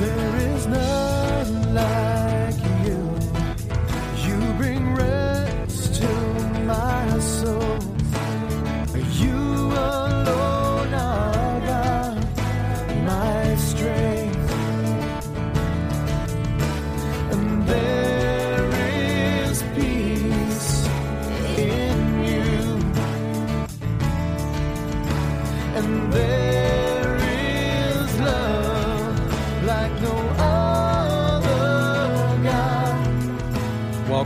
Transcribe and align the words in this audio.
There 0.00 0.36
is 0.56 0.66
none 0.66 1.74
like 1.74 2.29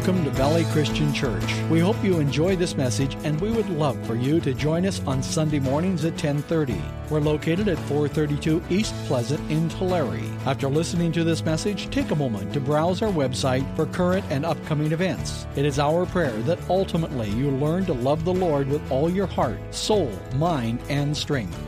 Welcome 0.04 0.24
to 0.24 0.30
Valley 0.32 0.64
Christian 0.64 1.14
Church. 1.14 1.62
We 1.70 1.80
hope 1.80 1.96
you 2.04 2.20
enjoy 2.20 2.56
this 2.56 2.76
message 2.76 3.16
and 3.24 3.40
we 3.40 3.50
would 3.50 3.70
love 3.70 3.96
for 4.06 4.14
you 4.14 4.38
to 4.38 4.52
join 4.52 4.84
us 4.84 5.00
on 5.06 5.22
Sunday 5.22 5.60
mornings 5.60 6.04
at 6.04 6.18
10:30. 6.18 6.78
We're 7.08 7.20
located 7.20 7.68
at 7.68 7.78
432 7.88 8.62
East 8.68 8.94
Pleasant 9.06 9.40
in 9.50 9.70
Tulare. 9.70 10.20
After 10.44 10.68
listening 10.68 11.10
to 11.12 11.24
this 11.24 11.42
message, 11.42 11.88
take 11.88 12.10
a 12.10 12.16
moment 12.16 12.52
to 12.52 12.60
browse 12.60 13.00
our 13.00 13.10
website 13.10 13.64
for 13.76 13.86
current 13.86 14.26
and 14.28 14.44
upcoming 14.44 14.92
events. 14.92 15.46
It 15.56 15.64
is 15.64 15.78
our 15.78 16.04
prayer 16.04 16.36
that 16.42 16.58
ultimately 16.68 17.30
you 17.30 17.50
learn 17.52 17.86
to 17.86 17.94
love 17.94 18.26
the 18.26 18.34
Lord 18.34 18.68
with 18.68 18.82
all 18.92 19.08
your 19.08 19.26
heart, 19.26 19.58
soul, 19.74 20.12
mind, 20.34 20.80
and 20.90 21.16
strength. 21.16 21.58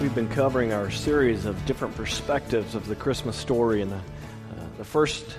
We've 0.00 0.14
been 0.14 0.30
covering 0.30 0.72
our 0.72 0.90
series 0.90 1.44
of 1.44 1.62
different 1.66 1.94
perspectives 1.94 2.74
of 2.74 2.88
the 2.88 2.96
Christmas 2.96 3.36
story. 3.36 3.82
And 3.82 3.92
the, 3.92 3.96
uh, 3.96 4.66
the 4.78 4.84
first 4.86 5.36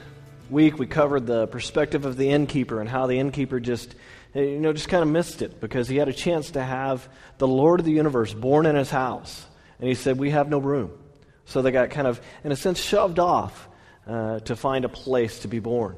week, 0.49 0.78
we 0.78 0.88
covered 0.88 1.25
the 1.25 1.47
perspective 1.47 2.06
of 2.06 2.17
the 2.17 2.30
innkeeper 2.30 2.80
and 2.80 2.89
how 2.89 3.08
the 3.08 3.20
innkeeper 3.20 3.59
just, 3.59 3.95
uh, 4.36 4.39
you 4.39 4.59
know, 4.59 4.73
just 4.73 4.89
kind 4.89 5.03
of 5.03 5.09
missed 5.09 5.42
it 5.42 5.59
because 5.59 5.88
he 5.88 5.97
had 5.97 6.08
a 6.08 6.14
chance 6.14 6.52
to 6.52 6.64
have 6.64 7.08
the 7.38 7.47
Lord 7.47 7.80
of 7.80 7.86
the 7.86 7.92
universe 7.92 8.33
born 8.33 8.66
in 8.66 8.75
his 8.75 8.89
house. 8.89 9.45
And 9.80 9.88
he 9.88 9.95
said, 9.95 10.17
We 10.17 10.31
have 10.31 10.50
no 10.50 10.59
room. 10.59 10.92
So 11.45 11.61
they 11.61 11.72
got 11.72 11.89
kind 11.92 12.08
of, 12.08 12.22
in 12.44 12.52
a 12.52 12.55
sense, 12.55 12.80
shoved 12.80 13.20
off 13.20 13.67
uh, 14.08 14.39
to 14.42 14.55
find 14.55 14.86
a 14.86 14.89
place 14.89 15.39
to 15.39 15.47
be 15.47 15.59
born. 15.59 15.95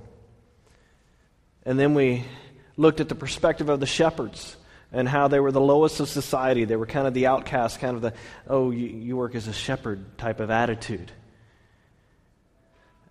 And 1.66 1.80
then 1.80 1.94
we 1.94 2.26
looked 2.76 3.00
at 3.00 3.10
the 3.10 3.16
perspective 3.16 3.70
of 3.70 3.80
the 3.80 3.86
shepherds 3.86 4.56
and 4.92 5.08
how 5.08 5.28
they 5.28 5.40
were 5.40 5.52
the 5.52 5.62
lowest 5.62 6.00
of 6.00 6.08
society. 6.08 6.66
They 6.66 6.76
were 6.76 6.86
kind 6.86 7.08
of 7.08 7.14
the 7.14 7.28
outcast, 7.28 7.80
kind 7.80 7.96
of 7.96 8.02
the, 8.02 8.14
oh, 8.48 8.72
you, 8.72 8.88
you 8.88 9.18
work 9.18 9.36
as 9.36 9.48
a 9.48 9.54
shepherd 9.54 10.18
type 10.18 10.40
of 10.40 10.50
attitude. 10.50 11.12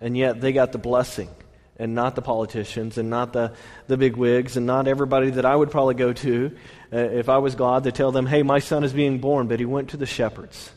And 0.00 0.16
yet 0.16 0.40
they 0.40 0.52
got 0.52 0.72
the 0.72 0.78
blessing, 0.78 1.30
and 1.78 1.94
not 1.94 2.14
the 2.14 2.22
politicians, 2.22 2.98
and 2.98 3.08
not 3.08 3.32
the, 3.32 3.52
the 3.86 3.96
big 3.96 4.16
wigs, 4.16 4.56
and 4.56 4.66
not 4.66 4.88
everybody 4.88 5.30
that 5.30 5.44
I 5.44 5.56
would 5.56 5.70
probably 5.70 5.94
go 5.94 6.12
to 6.12 6.56
uh, 6.92 6.96
if 6.96 7.28
I 7.28 7.38
was 7.38 7.54
God 7.54 7.84
to 7.84 7.92
tell 7.92 8.12
them, 8.12 8.26
hey, 8.26 8.42
my 8.42 8.58
son 8.58 8.84
is 8.84 8.92
being 8.92 9.18
born. 9.18 9.48
But 9.48 9.58
he 9.58 9.66
went 9.66 9.90
to 9.90 9.96
the 9.96 10.06
shepherds, 10.06 10.70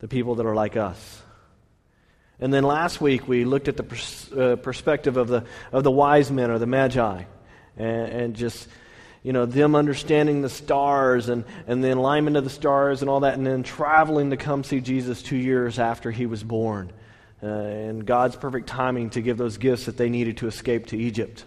the 0.00 0.08
people 0.08 0.34
that 0.36 0.46
are 0.46 0.54
like 0.54 0.76
us. 0.76 1.22
And 2.40 2.52
then 2.52 2.64
last 2.64 3.00
week 3.00 3.28
we 3.28 3.44
looked 3.44 3.68
at 3.68 3.76
the 3.76 3.84
pers- 3.84 4.32
uh, 4.32 4.56
perspective 4.56 5.16
of 5.16 5.28
the, 5.28 5.44
of 5.70 5.84
the 5.84 5.90
wise 5.90 6.30
men 6.30 6.50
or 6.50 6.58
the 6.58 6.66
magi, 6.66 7.24
and, 7.76 8.08
and 8.08 8.36
just 8.36 8.68
you 9.22 9.32
know, 9.32 9.46
them 9.46 9.76
understanding 9.76 10.42
the 10.42 10.48
stars 10.48 11.28
and, 11.28 11.44
and 11.66 11.82
the 11.82 11.90
alignment 11.94 12.36
of 12.36 12.44
the 12.44 12.50
stars 12.50 13.02
and 13.02 13.08
all 13.08 13.20
that, 13.20 13.34
and 13.34 13.46
then 13.46 13.62
traveling 13.62 14.30
to 14.30 14.36
come 14.36 14.64
see 14.64 14.80
Jesus 14.80 15.22
two 15.22 15.36
years 15.36 15.78
after 15.78 16.10
he 16.10 16.26
was 16.26 16.42
born. 16.42 16.92
Uh, 17.42 17.46
and 17.46 18.06
God's 18.06 18.36
perfect 18.36 18.68
timing 18.68 19.10
to 19.10 19.20
give 19.20 19.36
those 19.36 19.58
gifts 19.58 19.86
that 19.86 19.96
they 19.96 20.08
needed 20.08 20.36
to 20.38 20.46
escape 20.46 20.86
to 20.86 20.96
Egypt. 20.96 21.44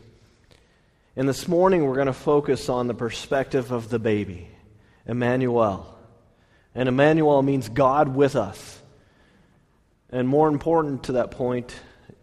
And 1.16 1.30
this 1.30 1.48
morning 1.48 1.86
we're 1.86 1.96
going 1.96 2.08
to 2.08 2.14
focus 2.14 2.67
on 2.67 2.88
the 2.88 2.94
perspective 2.94 3.72
of 3.72 3.88
the 3.88 4.00
baby, 4.00 4.50
Emmanuel. 5.05 5.98
And 6.73 6.89
Emmanuel 6.89 7.42
means 7.42 7.70
God 7.70 8.10
with 8.10 8.36
us. 8.36 8.82
And 10.10 10.28
more 10.28 10.50
important 10.50 11.04
to 11.04 11.14
that 11.14 11.32
point, 11.32 11.73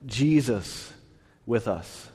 Jesus 0.05 0.93
with 1.47 1.67
us. 1.67 2.09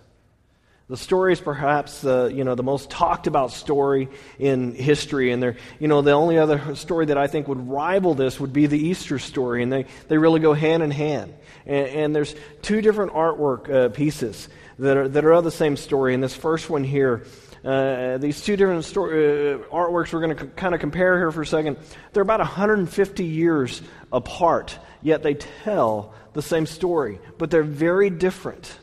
The 0.89 0.95
story 0.95 1.33
is 1.33 1.41
perhaps 1.41 1.99
the, 1.99 2.31
you 2.33 2.45
know, 2.45 2.55
the 2.55 2.63
most 2.63 2.89
talked 2.89 3.27
about 3.27 3.51
story 3.51 4.07
in 4.39 4.73
history. 4.73 5.33
And 5.33 5.57
you 5.79 5.89
know, 5.89 6.01
the 6.01 6.13
only 6.13 6.37
other 6.37 6.75
story 6.75 7.07
that 7.07 7.17
I 7.17 7.27
think 7.27 7.49
would 7.49 7.67
rival 7.67 8.13
this 8.13 8.39
would 8.39 8.53
be 8.53 8.67
the 8.67 8.79
Easter 8.79 9.19
story. 9.19 9.63
And 9.63 9.71
they, 9.71 9.85
they 10.07 10.17
really 10.17 10.39
go 10.39 10.53
hand 10.53 10.83
in 10.83 10.91
hand. 10.91 11.33
And, 11.65 11.87
and 11.87 12.15
there's 12.15 12.33
two 12.61 12.79
different 12.79 13.11
artwork 13.11 13.69
uh, 13.69 13.89
pieces 13.89 14.47
that 14.79 14.95
are, 14.95 15.09
that 15.09 15.25
are 15.25 15.33
of 15.33 15.43
the 15.43 15.51
same 15.51 15.75
story. 15.75 16.13
And 16.13 16.23
this 16.23 16.37
first 16.37 16.69
one 16.69 16.85
here, 16.85 17.25
uh, 17.65 18.17
these 18.17 18.41
two 18.41 18.55
different 18.55 18.85
story, 18.85 19.55
uh, 19.55 19.57
artworks 19.67 20.13
we're 20.13 20.21
going 20.21 20.37
to 20.37 20.43
c- 20.45 20.51
kind 20.55 20.73
of 20.73 20.79
compare 20.79 21.17
here 21.17 21.33
for 21.33 21.41
a 21.41 21.45
second. 21.45 21.75
They're 22.13 22.23
about 22.23 22.39
150 22.39 23.25
years 23.25 23.81
apart, 24.13 24.79
yet 25.01 25.21
they 25.21 25.33
tell 25.33 26.13
the 26.31 26.41
same 26.41 26.65
story, 26.65 27.19
but 27.37 27.51
they're 27.51 27.63
very 27.63 28.09
different. 28.09 28.77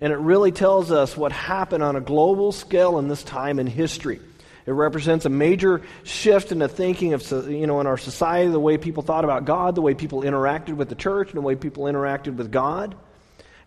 And 0.00 0.12
it 0.12 0.18
really 0.18 0.52
tells 0.52 0.90
us 0.90 1.16
what 1.16 1.32
happened 1.32 1.82
on 1.82 1.96
a 1.96 2.00
global 2.00 2.52
scale 2.52 2.98
in 2.98 3.08
this 3.08 3.22
time 3.22 3.58
in 3.58 3.66
history. 3.66 4.20
It 4.66 4.72
represents 4.72 5.26
a 5.26 5.28
major 5.28 5.82
shift 6.04 6.50
in 6.50 6.58
the 6.58 6.68
thinking 6.68 7.12
of, 7.12 7.30
you 7.48 7.66
know, 7.66 7.80
in 7.80 7.86
our 7.86 7.98
society, 7.98 8.50
the 8.50 8.58
way 8.58 8.78
people 8.78 9.02
thought 9.02 9.24
about 9.24 9.44
God, 9.44 9.74
the 9.74 9.82
way 9.82 9.94
people 9.94 10.22
interacted 10.22 10.76
with 10.76 10.88
the 10.88 10.94
church, 10.94 11.28
and 11.28 11.36
the 11.36 11.42
way 11.42 11.54
people 11.54 11.84
interacted 11.84 12.36
with 12.36 12.50
God. 12.50 12.94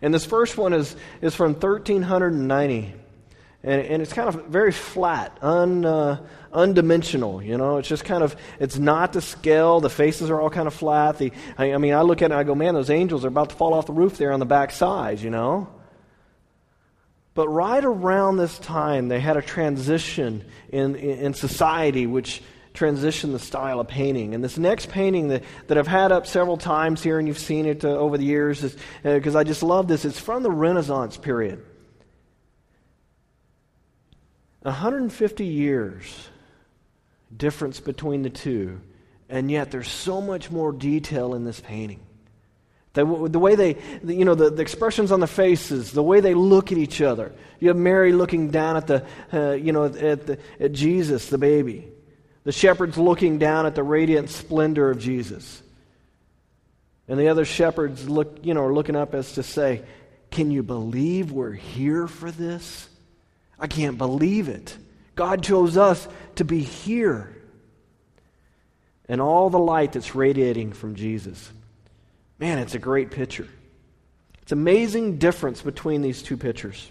And 0.02 0.12
this 0.12 0.24
first 0.24 0.56
one 0.58 0.72
is, 0.72 0.94
is 1.20 1.34
from 1.34 1.52
1390. 1.52 2.94
And, 3.62 3.80
and 3.82 4.02
it's 4.02 4.12
kind 4.12 4.28
of 4.28 4.46
very 4.46 4.72
flat, 4.72 5.36
un, 5.40 5.84
uh, 5.84 6.24
undimensional, 6.52 7.44
you 7.44 7.56
know. 7.56 7.78
It's 7.78 7.88
just 7.88 8.04
kind 8.04 8.22
of, 8.22 8.36
it's 8.58 8.78
not 8.78 9.12
the 9.12 9.20
scale. 9.20 9.80
The 9.80 9.90
faces 9.90 10.30
are 10.30 10.40
all 10.40 10.50
kind 10.50 10.66
of 10.66 10.74
flat. 10.74 11.18
The, 11.18 11.32
I, 11.56 11.74
I 11.74 11.78
mean, 11.78 11.94
I 11.94 12.02
look 12.02 12.22
at 12.22 12.26
it 12.26 12.32
and 12.32 12.34
I 12.34 12.44
go, 12.44 12.54
man, 12.54 12.74
those 12.74 12.90
angels 12.90 13.24
are 13.24 13.28
about 13.28 13.50
to 13.50 13.56
fall 13.56 13.74
off 13.74 13.86
the 13.86 13.92
roof 13.92 14.16
there 14.18 14.32
on 14.32 14.40
the 14.40 14.46
back 14.46 14.70
side, 14.72 15.20
you 15.20 15.30
know. 15.30 15.68
But 17.38 17.50
right 17.50 17.84
around 17.84 18.38
this 18.38 18.58
time, 18.58 19.06
they 19.06 19.20
had 19.20 19.36
a 19.36 19.42
transition 19.42 20.44
in, 20.70 20.96
in, 20.96 21.18
in, 21.20 21.34
society 21.34 22.04
which 22.04 22.42
transitioned 22.74 23.30
the 23.30 23.38
style 23.38 23.78
of 23.78 23.86
painting. 23.86 24.34
And 24.34 24.42
this 24.42 24.58
next 24.58 24.88
painting 24.88 25.28
that, 25.28 25.44
that 25.68 25.78
I've 25.78 25.86
had 25.86 26.10
up 26.10 26.26
several 26.26 26.56
times 26.56 27.00
here, 27.00 27.16
and 27.16 27.28
you've 27.28 27.38
seen 27.38 27.64
it 27.66 27.84
uh, 27.84 27.90
over 27.90 28.18
the 28.18 28.24
years, 28.24 28.74
because 29.04 29.36
uh, 29.36 29.38
I 29.38 29.44
just 29.44 29.62
love 29.62 29.86
this, 29.86 30.04
it's 30.04 30.18
from 30.18 30.42
the 30.42 30.50
Renaissance 30.50 31.16
period. 31.16 31.64
150 34.62 35.46
years 35.46 36.28
difference 37.36 37.78
between 37.78 38.22
the 38.22 38.30
two, 38.30 38.80
and 39.28 39.48
yet 39.48 39.70
there's 39.70 39.86
so 39.86 40.20
much 40.20 40.50
more 40.50 40.72
detail 40.72 41.36
in 41.36 41.44
this 41.44 41.60
painting. 41.60 42.00
The, 43.04 43.38
way 43.38 43.54
they, 43.54 43.76
you 44.04 44.24
know, 44.24 44.34
the, 44.34 44.50
the, 44.50 44.62
expressions 44.62 45.12
on 45.12 45.20
the 45.20 45.26
faces, 45.26 45.92
the 45.92 46.02
way 46.02 46.20
they 46.20 46.34
look 46.34 46.72
at 46.72 46.78
each 46.78 47.00
other. 47.00 47.32
You 47.60 47.68
have 47.68 47.76
Mary 47.76 48.12
looking 48.12 48.50
down 48.50 48.76
at 48.76 48.86
the, 48.88 49.04
uh, 49.32 49.52
you 49.52 49.72
know, 49.72 49.84
at, 49.84 50.26
the, 50.26 50.38
at 50.58 50.72
Jesus, 50.72 51.28
the 51.28 51.38
baby. 51.38 51.88
The 52.42 52.50
shepherds 52.50 52.98
looking 52.98 53.38
down 53.38 53.66
at 53.66 53.74
the 53.74 53.82
radiant 53.82 54.30
splendor 54.30 54.90
of 54.90 54.98
Jesus. 54.98 55.62
And 57.06 57.20
the 57.20 57.28
other 57.28 57.44
shepherds 57.44 58.08
look, 58.08 58.40
you 58.42 58.54
know, 58.54 58.64
are 58.64 58.74
looking 58.74 58.96
up 58.96 59.14
as 59.14 59.32
to 59.34 59.42
say, 59.42 59.82
Can 60.30 60.50
you 60.50 60.62
believe 60.62 61.30
we're 61.30 61.52
here 61.52 62.08
for 62.08 62.30
this? 62.30 62.88
I 63.60 63.66
can't 63.66 63.98
believe 63.98 64.48
it. 64.48 64.76
God 65.14 65.42
chose 65.42 65.76
us 65.76 66.06
to 66.36 66.44
be 66.44 66.60
here. 66.60 67.34
And 69.08 69.20
all 69.20 69.50
the 69.50 69.58
light 69.58 69.92
that's 69.92 70.14
radiating 70.14 70.72
from 70.72 70.94
Jesus. 70.96 71.50
Man, 72.38 72.58
it's 72.58 72.74
a 72.74 72.78
great 72.78 73.10
picture. 73.10 73.48
It's 74.42 74.52
amazing 74.52 75.18
difference 75.18 75.60
between 75.60 76.02
these 76.02 76.22
two 76.22 76.36
pictures. 76.36 76.90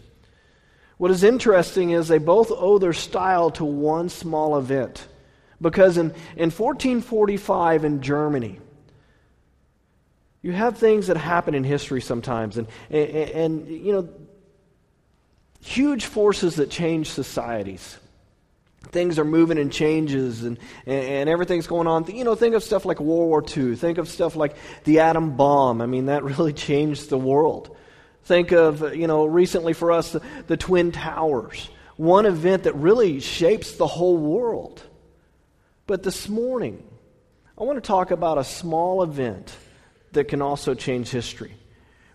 What 0.97 1.11
is 1.11 1.23
interesting 1.23 1.91
is 1.91 2.07
they 2.07 2.17
both 2.17 2.51
owe 2.51 2.77
their 2.79 2.94
style 2.94 3.51
to 3.51 3.65
one 3.65 4.09
small 4.09 4.57
event. 4.57 5.07
Because 5.61 5.97
in, 5.97 6.11
in 6.35 6.51
1445 6.51 7.85
in 7.85 8.01
Germany, 8.01 8.59
you 10.41 10.51
have 10.51 10.77
things 10.77 11.07
that 11.07 11.17
happen 11.17 11.55
in 11.55 11.63
history 11.63 12.01
sometimes, 12.01 12.57
and, 12.57 12.67
and, 12.89 13.09
and 13.09 13.67
you 13.67 13.91
know, 13.91 14.09
huge 15.61 16.05
forces 16.05 16.55
that 16.55 16.69
change 16.69 17.09
societies 17.09 17.97
things 18.92 19.19
are 19.19 19.25
moving 19.25 19.57
and 19.57 19.72
changes 19.72 20.44
and, 20.44 20.57
and, 20.86 21.30
everything's 21.30 21.68
going 21.68 21.88
on. 21.88 22.06
You 22.06 22.24
know, 22.24 22.36
think 22.36 22.56
of 22.56 22.63
stuff 22.63 22.86
like 22.86 23.00
World 23.00 23.30
War 23.30 23.44
II. 23.45 23.75
Think 23.75 23.98
of 23.98 24.10
stuff 24.10 24.36
like 24.36 24.56
the 24.84 25.00
atom 25.00 25.36
bomb. 25.36 25.81
I 25.81 25.86
mean, 25.86 26.06
that 26.07 26.24
really 26.38 26.54
changed 26.54 27.10
the 27.10 27.18
world. 27.18 27.75
Think 28.24 28.51
of, 28.51 28.95
you 28.95 29.07
know, 29.07 29.25
recently 29.25 29.74
for 29.74 29.92
us, 29.92 30.12
the, 30.12 30.22
the 30.48 30.57
Twin 30.57 30.92
Towers. 30.92 31.69
One 31.95 32.25
event 32.25 32.63
that 32.63 32.75
really 32.75 33.19
shapes 33.19 33.74
the 33.74 33.88
whole 33.88 34.18
world. 34.18 34.84
But 35.88 36.04
this 36.04 36.28
morning, 36.28 36.84
I 37.57 37.63
want 37.63 37.81
to 37.81 37.88
talk 37.88 38.12
about 38.12 38.38
a 38.38 38.44
small 38.44 39.01
event 39.01 39.56
that 40.12 40.28
can 40.28 40.42
also 40.42 40.74
change 40.74 41.10
history. 41.10 41.56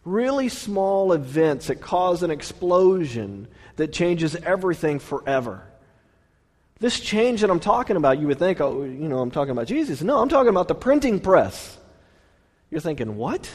Really 0.05 0.49
small 0.49 1.13
events 1.13 1.69
that 1.69 1.81
cause 1.81 2.23
an 2.23 2.31
explosion 2.31 3.49
that 3.77 3.93
changes 3.93 4.37
everything 4.37 4.99
forever. 4.99 5.67
This 6.83 6.99
change 6.99 7.43
that 7.43 7.51
I'm 7.51 7.61
talking 7.61 7.95
about, 7.95 8.19
you 8.19 8.27
would 8.27 8.41
think, 8.41 8.61
oh, 8.61 8.83
you 8.83 9.09
know, 9.09 9.21
I'm 9.21 9.31
talking 9.31 9.53
about 9.53 9.69
Jesus. 9.69 10.03
No, 10.03 10.19
I'm 10.19 10.29
talking 10.29 10.49
about 10.49 10.67
the 10.67 10.75
printing 10.75 11.21
press. 11.21 11.79
You're 12.71 12.81
thinking, 12.81 13.15
what? 13.15 13.49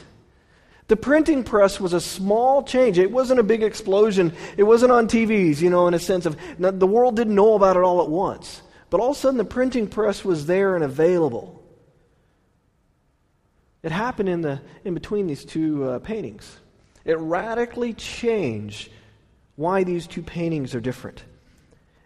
The 0.87 0.95
printing 0.95 1.43
press 1.43 1.77
was 1.77 1.91
a 1.91 1.99
small 1.99 2.63
change. 2.63 2.97
It 2.97 3.11
wasn't 3.11 3.41
a 3.41 3.43
big 3.43 3.63
explosion. 3.63 4.31
It 4.55 4.63
wasn't 4.63 4.93
on 4.93 5.09
TVs, 5.09 5.59
you 5.59 5.69
know, 5.69 5.87
in 5.89 5.93
a 5.93 5.99
sense 5.99 6.25
of 6.25 6.37
the 6.57 6.87
world 6.87 7.17
didn't 7.17 7.35
know 7.35 7.55
about 7.55 7.75
it 7.75 7.83
all 7.83 8.01
at 8.01 8.09
once. 8.09 8.61
But 8.89 9.01
all 9.01 9.11
of 9.11 9.17
a 9.17 9.19
sudden, 9.19 9.37
the 9.37 9.43
printing 9.43 9.87
press 9.87 10.23
was 10.23 10.45
there 10.45 10.75
and 10.75 10.83
available. 10.85 11.61
It 13.83 13.91
happened 13.91 14.29
in, 14.29 14.39
the, 14.39 14.61
in 14.85 14.93
between 14.93 15.27
these 15.27 15.43
two 15.43 15.83
uh, 15.83 15.99
paintings. 15.99 16.59
It 17.03 17.19
radically 17.19 17.91
changed 17.91 18.89
why 19.57 19.83
these 19.83 20.07
two 20.07 20.21
paintings 20.21 20.73
are 20.73 20.79
different. 20.79 21.25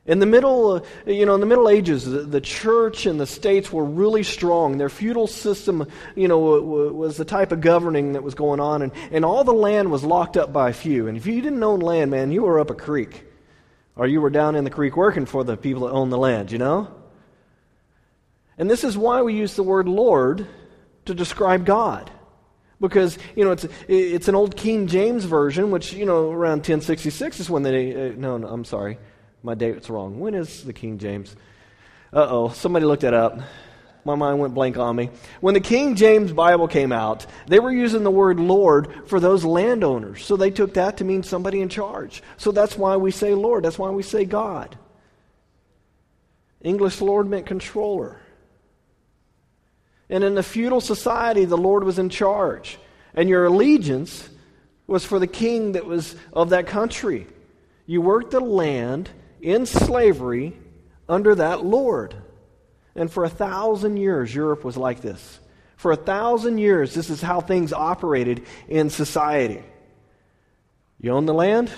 In 0.08 0.18
the 0.18 0.26
middle, 0.26 0.72
uh, 0.72 0.82
you 1.06 1.28
know, 1.28 1.36
in 1.36 1.42
the 1.42 1.46
Middle 1.46 1.70
Ages, 1.70 2.06
the, 2.06 2.42
church 2.42 3.06
and 3.06 3.20
the 3.20 3.28
states 3.28 3.72
were 3.72 3.86
really 3.86 4.24
strong. 4.24 4.80
Their 4.80 4.90
feudal 4.90 5.28
system, 5.28 5.88
you 6.16 6.28
know, 6.28 6.40
was 6.40 7.18
the 7.18 7.26
type 7.26 7.52
of 7.52 7.62
governing 7.62 8.14
that 8.14 8.24
was 8.24 8.34
going 8.34 8.60
on, 8.60 8.82
and, 8.82 8.92
and 9.12 9.24
all 9.24 9.44
the 9.44 9.54
land 9.54 9.92
was 9.92 10.04
locked 10.04 10.38
up 10.38 10.52
by 10.52 10.72
a 10.72 10.74
few. 10.74 11.08
And 11.08 11.18
if 11.18 11.28
you 11.28 11.40
didn't 11.42 11.62
own 11.62 11.82
land, 11.82 12.10
man, 12.10 12.32
you 12.32 12.42
were 12.42 12.60
up 12.60 12.72
a 12.72 12.76
creek, 12.76 13.26
or 13.96 14.08
you 14.08 14.22
were 14.22 14.32
down 14.32 14.56
in 14.56 14.64
the 14.64 14.72
creek 14.72 14.98
working 14.98 15.28
for 15.28 15.44
the 15.44 15.56
people 15.56 15.88
that 15.88 15.94
owned 15.94 16.12
the 16.12 16.18
land. 16.18 16.52
You 16.52 16.58
know. 16.58 16.92
And 18.58 18.70
this 18.70 18.84
is 18.84 18.98
why 18.98 19.22
we 19.22 19.36
use 19.36 19.56
the 19.56 19.64
word 19.64 19.88
Lord 19.88 20.48
to 21.06 21.14
describe 21.14 21.66
God 21.66 22.12
because 22.80 23.18
you 23.36 23.46
know 23.46 23.52
it's 23.52 23.68
it's 23.88 24.28
an 24.28 24.36
old 24.36 24.58
King 24.58 24.88
James 24.88 25.26
version, 25.26 25.72
which 25.72 25.94
you 25.94 26.06
know 26.06 26.32
around 26.32 26.58
1066 26.58 27.40
is 27.40 27.50
when 27.50 27.64
they. 27.64 28.10
Uh, 28.10 28.14
no, 28.18 28.38
no, 28.38 28.48
I'm 28.48 28.66
sorry, 28.66 28.98
my 29.44 29.56
date's 29.56 29.90
wrong. 29.90 30.20
When 30.20 30.34
is 30.34 30.64
the 30.64 30.74
King 30.74 30.98
James? 30.98 31.36
Uh 32.14 32.28
oh, 32.30 32.50
somebody 32.50 32.86
looked 32.86 33.02
that 33.02 33.14
up. 33.14 33.40
My 34.04 34.16
mind 34.16 34.40
went 34.40 34.54
blank 34.56 34.78
on 34.78 34.96
me. 34.96 35.12
When 35.42 35.54
the 35.54 35.60
King 35.60 35.96
James 35.96 36.32
Bible 36.32 36.68
came 36.68 36.92
out, 36.92 37.26
they 37.48 37.60
were 37.60 37.72
using 37.72 38.04
the 38.04 38.12
word 38.12 38.40
Lord 38.40 39.08
for 39.08 39.20
those 39.20 39.46
landowners. 39.46 40.26
So 40.26 40.36
they 40.36 40.50
took 40.50 40.74
that 40.74 40.98
to 40.98 41.04
mean 41.04 41.22
somebody 41.22 41.62
in 41.62 41.70
charge. 41.70 42.24
So 42.38 42.52
that's 42.52 42.78
why 42.78 42.98
we 42.98 43.12
say 43.12 43.36
Lord. 43.36 43.64
That's 43.64 43.78
why 43.78 43.92
we 43.92 44.04
say 44.04 44.26
God. 44.26 44.76
English 46.62 47.00
Lord 47.02 47.28
meant 47.28 47.46
controller. 47.46 48.20
And 50.10 50.24
in 50.24 50.36
the 50.36 50.44
feudal 50.44 50.82
society, 50.82 51.46
the 51.46 51.58
Lord 51.58 51.84
was 51.84 52.00
in 52.00 52.10
charge. 52.10 52.78
And 53.14 53.30
your 53.30 53.46
allegiance 53.46 54.28
was 54.88 55.06
for 55.06 55.20
the 55.20 55.28
king 55.28 55.74
that 55.74 55.86
was 55.86 56.16
of 56.34 56.50
that 56.50 56.68
country. 56.68 57.28
You 57.86 58.02
worked 58.02 58.32
the 58.32 58.40
land 58.40 59.10
in 59.42 59.66
slavery 59.66 60.58
under 61.08 61.36
that 61.36 61.64
Lord. 61.64 62.16
And 62.96 63.12
for 63.12 63.24
a 63.24 63.30
thousand 63.30 63.98
years, 63.98 64.34
Europe 64.34 64.64
was 64.64 64.78
like 64.78 65.02
this. 65.02 65.40
For 65.78 65.92
a 65.92 65.98
thousand 65.98 66.60
years, 66.60 66.94
this 66.94 67.10
is 67.10 67.22
how 67.22 67.42
things 67.42 67.74
operated 67.74 68.46
in 68.68 68.90
society. 68.90 69.64
You 71.00 71.12
own 71.12 71.26
the 71.26 71.34
land? 71.34 71.72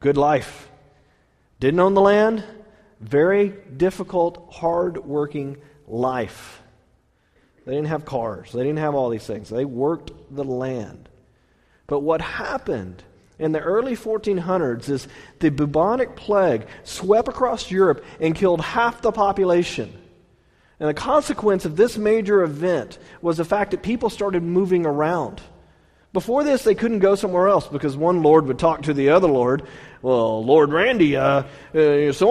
Good 0.00 0.16
life. 0.16 0.68
Didn't 1.60 1.80
own 1.80 1.94
the 1.94 2.00
land? 2.00 2.44
Very 3.00 3.48
difficult, 3.48 4.52
hard 4.52 4.98
working 4.98 5.56
life. 5.86 6.60
They 7.64 7.72
didn't 7.72 7.88
have 7.88 8.04
cars. 8.04 8.52
They 8.52 8.62
didn't 8.62 8.78
have 8.78 8.94
all 8.94 9.08
these 9.08 9.26
things. 9.26 9.48
They 9.48 9.64
worked 9.64 10.12
the 10.30 10.44
land. 10.44 11.08
But 11.86 12.00
what 12.00 12.20
happened 12.20 13.02
in 13.42 13.52
the 13.52 13.60
early 13.60 13.96
1400s 13.96 14.88
is 14.88 15.08
the 15.40 15.50
bubonic 15.50 16.16
plague 16.16 16.66
swept 16.84 17.28
across 17.28 17.70
Europe 17.70 18.04
and 18.20 18.34
killed 18.34 18.60
half 18.60 19.02
the 19.02 19.12
population. 19.12 19.92
And 20.78 20.88
the 20.88 20.94
consequence 20.94 21.64
of 21.64 21.76
this 21.76 21.96
major 21.96 22.42
event 22.42 22.98
was 23.20 23.36
the 23.36 23.44
fact 23.44 23.72
that 23.72 23.82
people 23.82 24.10
started 24.10 24.42
moving 24.42 24.86
around. 24.86 25.40
Before 26.12 26.44
this, 26.44 26.62
they 26.62 26.74
couldn't 26.74 26.98
go 26.98 27.14
somewhere 27.14 27.48
else 27.48 27.66
because 27.66 27.96
one 27.96 28.22
Lord 28.22 28.46
would 28.46 28.58
talk 28.58 28.82
to 28.82 28.92
the 28.92 29.10
other 29.10 29.28
Lord. 29.28 29.62
Well, 30.02 30.44
Lord 30.44 30.72
Randy, 30.72 31.12
so 31.12 31.46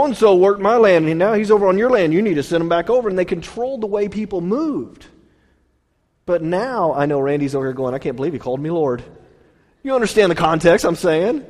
and 0.03 0.17
so 0.17 0.35
worked 0.35 0.61
my 0.61 0.77
land, 0.77 1.07
and 1.07 1.17
now 1.17 1.33
he's 1.33 1.49
over 1.49 1.67
on 1.67 1.77
your 1.77 1.89
land. 1.89 2.13
You 2.13 2.21
need 2.21 2.35
to 2.35 2.43
send 2.43 2.61
him 2.61 2.69
back 2.69 2.89
over. 2.89 3.09
And 3.09 3.17
they 3.17 3.25
controlled 3.25 3.81
the 3.81 3.87
way 3.87 4.07
people 4.07 4.41
moved. 4.41 5.07
But 6.25 6.43
now 6.43 6.93
I 6.93 7.05
know 7.07 7.19
Randy's 7.19 7.55
over 7.55 7.65
here 7.65 7.73
going, 7.73 7.95
I 7.95 7.99
can't 7.99 8.15
believe 8.15 8.33
he 8.33 8.39
called 8.39 8.59
me 8.59 8.69
Lord. 8.69 9.03
You 9.83 9.95
understand 9.95 10.31
the 10.31 10.35
context 10.35 10.85
I'm 10.85 10.95
saying? 10.95 11.45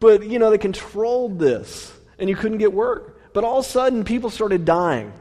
But, 0.00 0.24
you 0.24 0.38
know, 0.38 0.50
they 0.50 0.58
controlled 0.58 1.38
this, 1.38 1.92
and 2.18 2.28
you 2.28 2.36
couldn't 2.36 2.58
get 2.58 2.72
work. 2.72 3.32
But 3.32 3.44
all 3.44 3.60
of 3.60 3.66
a 3.66 3.68
sudden, 3.68 4.04
people 4.04 4.30
started 4.30 4.64
dying. 4.64 5.12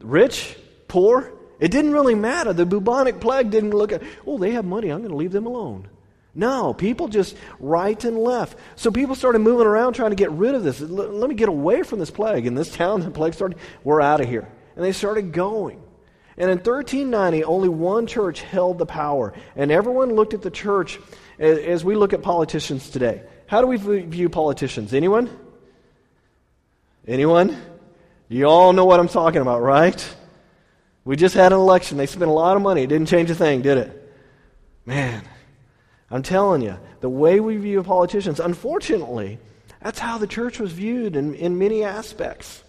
Rich, 0.00 0.56
poor, 0.88 1.32
it 1.58 1.70
didn't 1.70 1.92
really 1.92 2.14
matter. 2.14 2.52
The 2.52 2.66
bubonic 2.66 3.20
plague 3.20 3.50
didn't 3.50 3.70
look 3.70 3.92
at, 3.92 4.02
oh, 4.26 4.38
they 4.38 4.52
have 4.52 4.64
money, 4.64 4.90
I'm 4.90 5.00
going 5.00 5.10
to 5.10 5.16
leave 5.16 5.32
them 5.32 5.46
alone. 5.46 5.88
No, 6.34 6.72
people 6.72 7.08
just 7.08 7.36
right 7.58 8.02
and 8.04 8.16
left. 8.18 8.56
So 8.76 8.90
people 8.90 9.14
started 9.14 9.40
moving 9.40 9.66
around 9.66 9.94
trying 9.94 10.10
to 10.10 10.16
get 10.16 10.30
rid 10.30 10.54
of 10.54 10.62
this. 10.62 10.80
Let 10.80 11.28
me 11.28 11.34
get 11.34 11.48
away 11.48 11.82
from 11.82 11.98
this 11.98 12.10
plague. 12.10 12.46
In 12.46 12.54
this 12.54 12.74
town, 12.74 13.00
the 13.00 13.10
plague 13.10 13.34
started, 13.34 13.58
we're 13.82 14.00
out 14.00 14.20
of 14.20 14.28
here. 14.28 14.48
And 14.76 14.84
they 14.84 14.92
started 14.92 15.32
going. 15.32 15.82
And 16.36 16.50
in 16.50 16.58
1390, 16.58 17.44
only 17.44 17.68
one 17.68 18.06
church 18.06 18.40
held 18.40 18.78
the 18.78 18.86
power. 18.86 19.34
And 19.56 19.70
everyone 19.70 20.14
looked 20.14 20.34
at 20.34 20.42
the 20.42 20.50
church 20.50 20.98
as 21.38 21.84
we 21.84 21.96
look 21.96 22.12
at 22.12 22.22
politicians 22.22 22.90
today. 22.90 23.22
How 23.46 23.60
do 23.60 23.66
we 23.66 23.76
view 23.76 24.28
politicians? 24.28 24.94
Anyone? 24.94 25.28
Anyone? 27.06 27.60
You 28.28 28.46
all 28.46 28.72
know 28.72 28.84
what 28.84 29.00
I'm 29.00 29.08
talking 29.08 29.42
about, 29.42 29.60
right? 29.60 30.16
We 31.04 31.16
just 31.16 31.34
had 31.34 31.52
an 31.52 31.58
election. 31.58 31.98
They 31.98 32.06
spent 32.06 32.30
a 32.30 32.34
lot 32.34 32.56
of 32.56 32.62
money. 32.62 32.82
It 32.82 32.88
didn't 32.88 33.08
change 33.08 33.30
a 33.30 33.34
thing, 33.34 33.62
did 33.62 33.78
it? 33.78 34.14
Man, 34.86 35.22
I'm 36.10 36.22
telling 36.22 36.62
you, 36.62 36.78
the 37.00 37.08
way 37.08 37.40
we 37.40 37.56
view 37.56 37.82
politicians, 37.82 38.38
unfortunately, 38.38 39.38
that's 39.82 39.98
how 39.98 40.18
the 40.18 40.26
church 40.26 40.60
was 40.60 40.72
viewed 40.72 41.16
in, 41.16 41.34
in 41.34 41.58
many 41.58 41.82
aspects. 41.82 42.62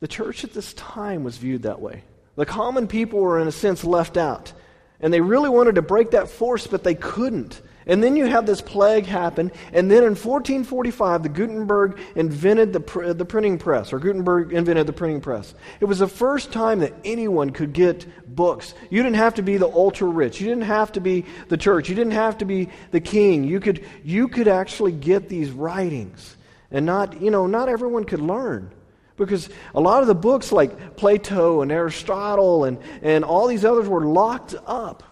The 0.00 0.08
church 0.08 0.44
at 0.44 0.52
this 0.52 0.74
time 0.74 1.24
was 1.24 1.38
viewed 1.38 1.62
that 1.62 1.80
way. 1.80 2.04
The 2.36 2.46
common 2.46 2.86
people 2.86 3.20
were, 3.20 3.40
in 3.40 3.48
a 3.48 3.52
sense, 3.52 3.82
left 3.84 4.16
out. 4.16 4.52
And 5.00 5.12
they 5.12 5.20
really 5.20 5.48
wanted 5.48 5.76
to 5.76 5.82
break 5.82 6.12
that 6.12 6.28
force, 6.28 6.66
but 6.66 6.84
they 6.84 6.94
couldn't. 6.94 7.60
And 7.88 8.02
then 8.02 8.16
you 8.16 8.26
have 8.26 8.46
this 8.46 8.60
plague 8.60 9.06
happen. 9.06 9.52
And 9.72 9.90
then 9.90 9.98
in 9.98 10.16
1445, 10.16 11.22
the 11.22 11.28
Gutenberg 11.28 12.00
invented 12.16 12.72
the, 12.72 12.80
pr- 12.80 13.12
the 13.12 13.24
printing 13.24 13.58
press, 13.58 13.92
or 13.92 14.00
Gutenberg 14.00 14.52
invented 14.52 14.86
the 14.86 14.92
printing 14.92 15.20
press. 15.20 15.54
It 15.80 15.84
was 15.84 16.00
the 16.00 16.08
first 16.08 16.50
time 16.50 16.80
that 16.80 16.94
anyone 17.04 17.50
could 17.50 17.72
get 17.72 18.34
books. 18.34 18.74
You 18.90 19.02
didn't 19.02 19.16
have 19.16 19.34
to 19.34 19.42
be 19.42 19.56
the 19.56 19.68
ultra 19.68 20.08
rich. 20.08 20.40
You 20.40 20.48
didn't 20.48 20.64
have 20.64 20.92
to 20.92 21.00
be 21.00 21.26
the 21.48 21.56
church. 21.56 21.88
You 21.88 21.94
didn't 21.94 22.14
have 22.14 22.38
to 22.38 22.44
be 22.44 22.70
the 22.90 23.00
king. 23.00 23.44
You 23.44 23.60
could, 23.60 23.84
you 24.02 24.28
could 24.28 24.48
actually 24.48 24.92
get 24.92 25.28
these 25.28 25.50
writings. 25.50 26.36
And 26.72 26.84
not, 26.86 27.20
you 27.20 27.30
know, 27.30 27.46
not 27.46 27.68
everyone 27.68 28.04
could 28.04 28.20
learn. 28.20 28.72
Because 29.16 29.48
a 29.74 29.80
lot 29.80 30.02
of 30.02 30.08
the 30.08 30.14
books 30.14 30.52
like 30.52 30.96
Plato 30.96 31.62
and 31.62 31.72
Aristotle 31.72 32.64
and, 32.64 32.78
and 33.02 33.24
all 33.24 33.46
these 33.46 33.64
others 33.64 33.88
were 33.88 34.04
locked 34.04 34.54
up 34.66 35.02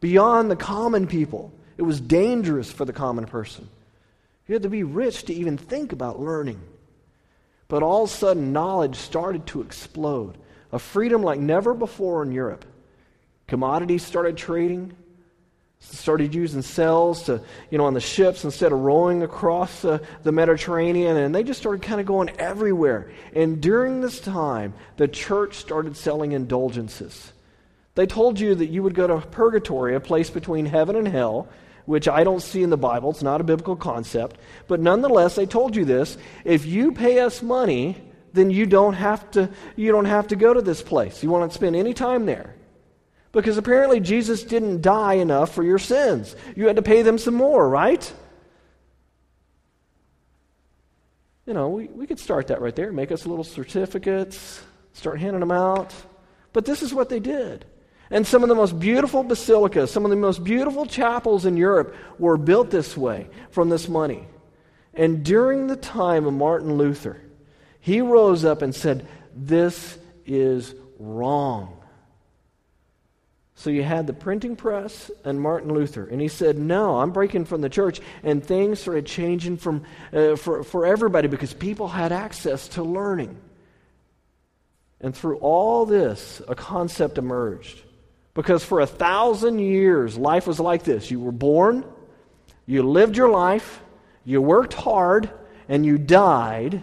beyond 0.00 0.50
the 0.50 0.56
common 0.56 1.06
people. 1.06 1.52
It 1.76 1.82
was 1.82 2.00
dangerous 2.00 2.70
for 2.70 2.84
the 2.84 2.92
common 2.92 3.24
person. 3.24 3.68
You 4.46 4.52
had 4.54 4.62
to 4.62 4.68
be 4.68 4.82
rich 4.82 5.24
to 5.24 5.34
even 5.34 5.56
think 5.56 5.92
about 5.92 6.20
learning. 6.20 6.60
But 7.68 7.82
all 7.82 8.04
of 8.04 8.10
a 8.10 8.12
sudden, 8.12 8.52
knowledge 8.52 8.96
started 8.96 9.46
to 9.48 9.62
explode. 9.62 10.36
A 10.70 10.78
freedom 10.78 11.22
like 11.22 11.40
never 11.40 11.72
before 11.72 12.22
in 12.22 12.32
Europe. 12.32 12.64
Commodities 13.46 14.04
started 14.04 14.36
trading 14.36 14.94
started 15.80 16.34
using 16.34 16.62
sails 16.62 17.24
to, 17.24 17.40
you 17.70 17.78
know, 17.78 17.84
on 17.84 17.94
the 17.94 18.00
ships 18.00 18.44
instead 18.44 18.72
of 18.72 18.80
rowing 18.80 19.22
across 19.22 19.84
uh, 19.84 19.98
the 20.22 20.32
Mediterranean, 20.32 21.16
and 21.16 21.34
they 21.34 21.42
just 21.42 21.60
started 21.60 21.82
kind 21.82 22.00
of 22.00 22.06
going 22.06 22.30
everywhere. 22.38 23.10
And 23.34 23.60
during 23.60 24.00
this 24.00 24.20
time, 24.20 24.74
the 24.96 25.08
church 25.08 25.56
started 25.56 25.96
selling 25.96 26.32
indulgences. 26.32 27.32
They 27.94 28.06
told 28.06 28.40
you 28.40 28.54
that 28.54 28.66
you 28.66 28.82
would 28.82 28.94
go 28.94 29.06
to 29.06 29.26
purgatory, 29.26 29.94
a 29.94 30.00
place 30.00 30.30
between 30.30 30.66
heaven 30.66 30.96
and 30.96 31.06
hell, 31.06 31.48
which 31.86 32.08
I 32.08 32.24
don't 32.24 32.40
see 32.40 32.62
in 32.62 32.70
the 32.70 32.76
Bible. 32.76 33.10
It's 33.10 33.22
not 33.22 33.40
a 33.40 33.44
biblical 33.44 33.76
concept. 33.76 34.38
But 34.66 34.80
nonetheless, 34.80 35.36
they 35.36 35.46
told 35.46 35.76
you 35.76 35.84
this. 35.84 36.16
If 36.44 36.66
you 36.66 36.92
pay 36.92 37.20
us 37.20 37.42
money, 37.42 37.96
then 38.32 38.50
you 38.50 38.66
don't 38.66 38.94
have 38.94 39.30
to, 39.32 39.50
you 39.76 39.92
don't 39.92 40.06
have 40.06 40.28
to 40.28 40.36
go 40.36 40.52
to 40.52 40.62
this 40.62 40.82
place. 40.82 41.22
You 41.22 41.30
won't 41.30 41.52
spend 41.52 41.76
any 41.76 41.94
time 41.94 42.26
there. 42.26 42.54
Because 43.34 43.58
apparently 43.58 43.98
Jesus 43.98 44.44
didn't 44.44 44.80
die 44.80 45.14
enough 45.14 45.52
for 45.52 45.64
your 45.64 45.78
sins. 45.78 46.36
You 46.54 46.68
had 46.68 46.76
to 46.76 46.82
pay 46.82 47.02
them 47.02 47.18
some 47.18 47.34
more, 47.34 47.68
right? 47.68 48.12
You 51.44 51.52
know, 51.52 51.68
we, 51.68 51.88
we 51.88 52.06
could 52.06 52.20
start 52.20 52.46
that 52.46 52.60
right 52.60 52.74
there. 52.74 52.92
Make 52.92 53.10
us 53.10 53.26
little 53.26 53.44
certificates, 53.44 54.62
start 54.92 55.18
handing 55.18 55.40
them 55.40 55.50
out. 55.50 55.92
But 56.52 56.64
this 56.64 56.80
is 56.80 56.94
what 56.94 57.08
they 57.08 57.18
did. 57.18 57.64
And 58.08 58.24
some 58.24 58.44
of 58.44 58.48
the 58.48 58.54
most 58.54 58.78
beautiful 58.78 59.24
basilicas, 59.24 59.90
some 59.90 60.04
of 60.04 60.10
the 60.10 60.16
most 60.16 60.44
beautiful 60.44 60.86
chapels 60.86 61.44
in 61.44 61.56
Europe 61.56 61.96
were 62.20 62.36
built 62.36 62.70
this 62.70 62.96
way 62.96 63.28
from 63.50 63.68
this 63.68 63.88
money. 63.88 64.28
And 64.94 65.24
during 65.24 65.66
the 65.66 65.76
time 65.76 66.24
of 66.26 66.34
Martin 66.34 66.74
Luther, 66.74 67.20
he 67.80 68.00
rose 68.00 68.44
up 68.44 68.62
and 68.62 68.72
said, 68.72 69.08
This 69.34 69.98
is 70.24 70.72
wrong. 71.00 71.80
So 73.56 73.70
you 73.70 73.82
had 73.82 74.06
the 74.06 74.12
printing 74.12 74.56
press 74.56 75.10
and 75.24 75.40
Martin 75.40 75.72
Luther. 75.72 76.06
And 76.06 76.20
he 76.20 76.28
said, 76.28 76.58
No, 76.58 76.98
I'm 76.98 77.12
breaking 77.12 77.44
from 77.44 77.60
the 77.60 77.68
church. 77.68 78.00
And 78.22 78.44
things 78.44 78.80
started 78.80 79.06
changing 79.06 79.58
from, 79.58 79.84
uh, 80.12 80.36
for, 80.36 80.64
for 80.64 80.86
everybody 80.86 81.28
because 81.28 81.54
people 81.54 81.88
had 81.88 82.10
access 82.10 82.68
to 82.68 82.82
learning. 82.82 83.36
And 85.00 85.14
through 85.14 85.38
all 85.38 85.86
this, 85.86 86.42
a 86.48 86.54
concept 86.54 87.18
emerged. 87.18 87.80
Because 88.32 88.64
for 88.64 88.80
a 88.80 88.86
thousand 88.86 89.60
years, 89.60 90.18
life 90.18 90.46
was 90.46 90.58
like 90.58 90.82
this 90.82 91.10
you 91.10 91.20
were 91.20 91.32
born, 91.32 91.84
you 92.66 92.82
lived 92.82 93.16
your 93.16 93.28
life, 93.30 93.80
you 94.24 94.42
worked 94.42 94.74
hard, 94.74 95.30
and 95.68 95.86
you 95.86 95.98
died, 95.98 96.82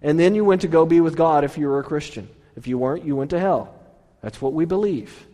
and 0.00 0.18
then 0.18 0.34
you 0.34 0.44
went 0.44 0.62
to 0.62 0.68
go 0.68 0.86
be 0.86 1.00
with 1.00 1.16
God 1.16 1.44
if 1.44 1.58
you 1.58 1.66
were 1.66 1.80
a 1.80 1.84
Christian. 1.84 2.28
If 2.56 2.66
you 2.66 2.78
weren't, 2.78 3.04
you 3.04 3.14
went 3.14 3.30
to 3.30 3.38
hell. 3.38 3.74
That's 4.22 4.40
what 4.40 4.54
we 4.54 4.64
believe. 4.64 5.26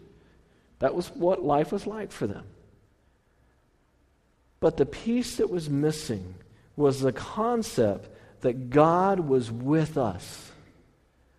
That 0.85 0.95
was 0.95 1.09
what 1.12 1.43
life 1.43 1.73
was 1.73 1.87
like 1.87 2.12
for 2.12 2.26
them. 2.26 2.45
But 4.61 4.76
the 4.76 4.85
piece 4.85 5.37
that 5.37 5.49
was 5.49 5.71
missing 5.71 6.35
was 6.76 7.00
the 7.00 7.11
concept 7.11 8.11
that 8.43 8.69
God 8.69 9.19
was 9.19 9.50
with 9.50 9.97
us. 9.97 10.53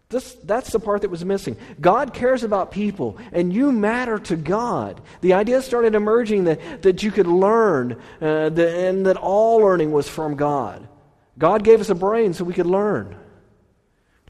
This, 0.09 0.33
that's 0.43 0.71
the 0.71 0.79
part 0.79 1.03
that 1.03 1.11
was 1.11 1.23
missing. 1.23 1.57
God 1.79 2.11
cares 2.11 2.43
about 2.43 2.71
people, 2.71 3.19
and 3.31 3.53
you 3.53 3.71
matter 3.71 4.17
to 4.17 4.35
God. 4.35 4.99
The 5.21 5.33
idea 5.33 5.61
started 5.61 5.93
emerging 5.93 6.45
that, 6.45 6.81
that 6.81 7.03
you 7.03 7.11
could 7.11 7.27
learn, 7.27 8.01
uh, 8.19 8.49
the, 8.49 8.75
and 8.87 9.05
that 9.05 9.17
all 9.17 9.59
learning 9.59 9.91
was 9.91 10.09
from 10.09 10.37
God. 10.37 10.87
God 11.37 11.63
gave 11.63 11.81
us 11.81 11.91
a 11.91 11.95
brain 11.95 12.33
so 12.33 12.43
we 12.43 12.55
could 12.55 12.65
learn. 12.65 13.15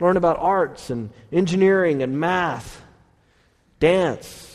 Learn 0.01 0.17
about 0.17 0.39
arts 0.39 0.89
and 0.89 1.09
engineering 1.31 2.03
and 2.03 2.19
math, 2.19 2.81
dance, 3.79 4.51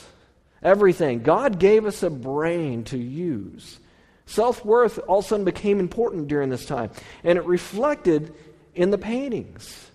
everything. 0.63 1.23
God 1.23 1.59
gave 1.59 1.87
us 1.87 2.03
a 2.03 2.11
brain 2.11 2.85
to 2.85 2.99
use. 2.99 3.79
Self 4.27 4.65
worth 4.65 4.99
all 5.09 5.19
of 5.19 5.25
a 5.25 5.29
sudden 5.29 5.45
became 5.45 5.81
important 5.81 6.29
during 6.29 6.51
this 6.51 6.67
time, 6.67 6.91
and 7.25 7.37
it 7.37 7.45
reflected 7.45 8.35
in 8.75 8.91
the 8.91 8.99
paintings 8.99 9.91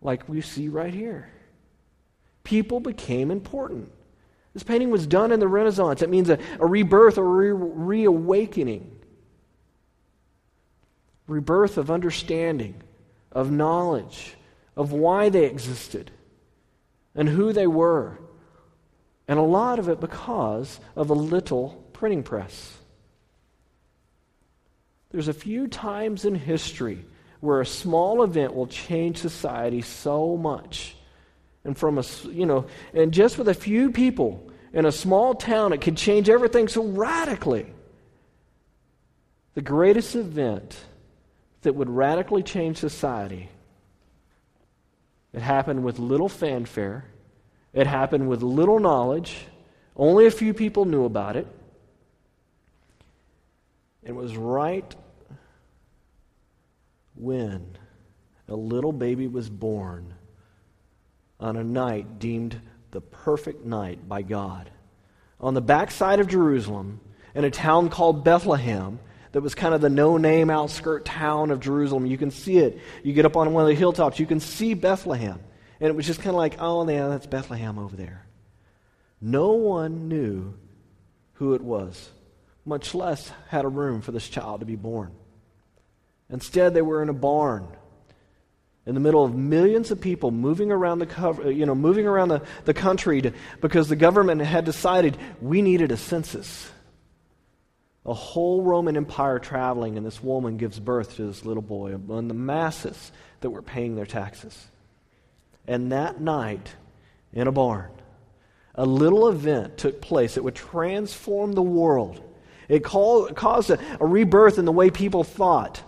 like 0.00 0.28
we 0.28 0.40
see 0.40 0.68
right 0.68 0.94
here. 0.94 1.30
People 2.44 2.80
became 2.80 3.30
important. 3.30 3.92
This 4.54 4.62
painting 4.62 4.90
was 4.90 5.06
done 5.06 5.32
in 5.32 5.40
the 5.40 5.48
Renaissance. 5.48 6.02
It 6.02 6.08
means 6.08 6.30
a, 6.30 6.38
a 6.58 6.66
rebirth 6.66 7.18
or 7.18 7.28
re- 7.28 7.52
reawakening. 7.52 8.98
Rebirth 11.26 11.76
of 11.76 11.90
understanding, 11.90 12.82
of 13.30 13.50
knowledge, 13.50 14.34
of 14.76 14.92
why 14.92 15.28
they 15.28 15.44
existed, 15.44 16.10
and 17.14 17.28
who 17.28 17.52
they 17.52 17.66
were. 17.66 18.18
And 19.28 19.38
a 19.38 19.42
lot 19.42 19.78
of 19.78 19.90
it 19.90 20.00
because 20.00 20.80
of 20.96 21.10
a 21.10 21.14
little 21.14 21.84
printing 21.92 22.22
press. 22.22 22.78
There's 25.10 25.28
a 25.28 25.34
few 25.34 25.68
times 25.68 26.24
in 26.24 26.34
history 26.34 27.04
where 27.40 27.60
a 27.60 27.66
small 27.66 28.22
event 28.22 28.54
will 28.54 28.66
change 28.66 29.18
society 29.18 29.82
so 29.82 30.36
much. 30.36 30.96
And 31.64 31.76
from 31.76 31.98
a, 31.98 32.04
you 32.24 32.46
know, 32.46 32.66
and 32.94 33.12
just 33.12 33.38
with 33.38 33.48
a 33.48 33.54
few 33.54 33.90
people 33.92 34.50
in 34.72 34.86
a 34.86 34.92
small 34.92 35.34
town, 35.34 35.72
it 35.72 35.80
could 35.80 35.96
change 35.96 36.28
everything 36.28 36.68
so 36.68 36.82
radically. 36.82 37.66
The 39.54 39.62
greatest 39.62 40.14
event 40.14 40.76
that 41.62 41.74
would 41.74 41.90
radically 41.90 42.42
change 42.42 42.78
society, 42.78 43.48
it 45.32 45.42
happened 45.42 45.84
with 45.84 45.98
little 45.98 46.28
fanfare, 46.28 47.04
it 47.72 47.86
happened 47.86 48.28
with 48.28 48.42
little 48.42 48.80
knowledge, 48.80 49.36
only 49.96 50.26
a 50.26 50.30
few 50.30 50.54
people 50.54 50.84
knew 50.84 51.04
about 51.04 51.36
it. 51.36 51.46
It 54.02 54.14
was 54.14 54.36
right 54.36 54.94
when 57.14 57.76
a 58.48 58.54
little 58.54 58.92
baby 58.92 59.26
was 59.26 59.50
born 59.50 60.14
on 61.40 61.56
a 61.56 61.64
night 61.64 62.18
deemed 62.18 62.60
the 62.90 63.00
perfect 63.00 63.64
night 63.64 64.08
by 64.08 64.22
God. 64.22 64.70
On 65.40 65.54
the 65.54 65.60
backside 65.60 66.20
of 66.20 66.28
Jerusalem, 66.28 67.00
in 67.34 67.44
a 67.44 67.50
town 67.50 67.90
called 67.90 68.24
Bethlehem, 68.24 68.98
that 69.32 69.42
was 69.42 69.54
kind 69.54 69.74
of 69.74 69.80
the 69.80 69.90
no 69.90 70.16
name 70.16 70.50
outskirt 70.50 71.04
town 71.04 71.50
of 71.50 71.60
Jerusalem. 71.60 72.06
You 72.06 72.16
can 72.16 72.30
see 72.30 72.58
it. 72.58 72.80
You 73.02 73.12
get 73.12 73.26
up 73.26 73.36
on 73.36 73.52
one 73.52 73.62
of 73.62 73.68
the 73.68 73.74
hilltops, 73.74 74.18
you 74.18 74.26
can 74.26 74.40
see 74.40 74.74
Bethlehem. 74.74 75.38
And 75.80 75.88
it 75.88 75.94
was 75.94 76.06
just 76.06 76.20
kind 76.20 76.30
of 76.30 76.36
like, 76.36 76.56
oh, 76.58 76.88
yeah, 76.88 77.08
that's 77.08 77.26
Bethlehem 77.26 77.78
over 77.78 77.96
there. 77.96 78.26
No 79.20 79.52
one 79.52 80.08
knew 80.08 80.54
who 81.34 81.54
it 81.54 81.60
was, 81.60 82.10
much 82.64 82.94
less 82.94 83.30
had 83.48 83.64
a 83.64 83.68
room 83.68 84.00
for 84.00 84.12
this 84.12 84.28
child 84.28 84.60
to 84.60 84.66
be 84.66 84.76
born. 84.76 85.12
Instead, 86.30 86.74
they 86.74 86.82
were 86.82 87.02
in 87.02 87.08
a 87.08 87.14
barn 87.14 87.68
in 88.88 88.94
the 88.94 89.00
middle 89.00 89.22
of 89.22 89.34
millions 89.34 89.90
of 89.90 90.00
people 90.00 90.30
moving 90.30 90.72
around 90.72 90.98
the 90.98 91.52
you 91.54 91.66
know, 91.66 91.74
moving 91.74 92.06
around 92.06 92.28
the, 92.28 92.42
the 92.64 92.72
country 92.72 93.20
to, 93.20 93.32
because 93.60 93.88
the 93.88 93.96
government 93.96 94.40
had 94.40 94.64
decided 94.64 95.16
we 95.42 95.60
needed 95.60 95.92
a 95.92 95.96
census. 95.96 96.70
A 98.06 98.14
whole 98.14 98.62
Roman 98.62 98.96
Empire 98.96 99.38
traveling, 99.38 99.98
and 99.98 100.06
this 100.06 100.22
woman 100.22 100.56
gives 100.56 100.80
birth 100.80 101.16
to 101.16 101.26
this 101.26 101.44
little 101.44 101.62
boy 101.62 101.94
among 101.94 102.28
the 102.28 102.34
masses 102.34 103.12
that 103.40 103.50
were 103.50 103.60
paying 103.60 103.94
their 103.94 104.06
taxes. 104.06 104.66
And 105.68 105.92
that 105.92 106.20
night, 106.20 106.74
in 107.32 107.46
a 107.46 107.52
barn, 107.52 107.90
a 108.74 108.84
little 108.84 109.28
event 109.28 109.78
took 109.78 110.00
place 110.00 110.34
that 110.34 110.42
would 110.42 110.56
transform 110.56 111.52
the 111.52 111.62
world. 111.62 112.20
It 112.68 112.82
called, 112.82 113.36
caused 113.36 113.70
a, 113.70 113.78
a 114.00 114.06
rebirth 114.06 114.58
in 114.58 114.64
the 114.64 114.72
way 114.72 114.90
people 114.90 115.22
thought 115.22 115.82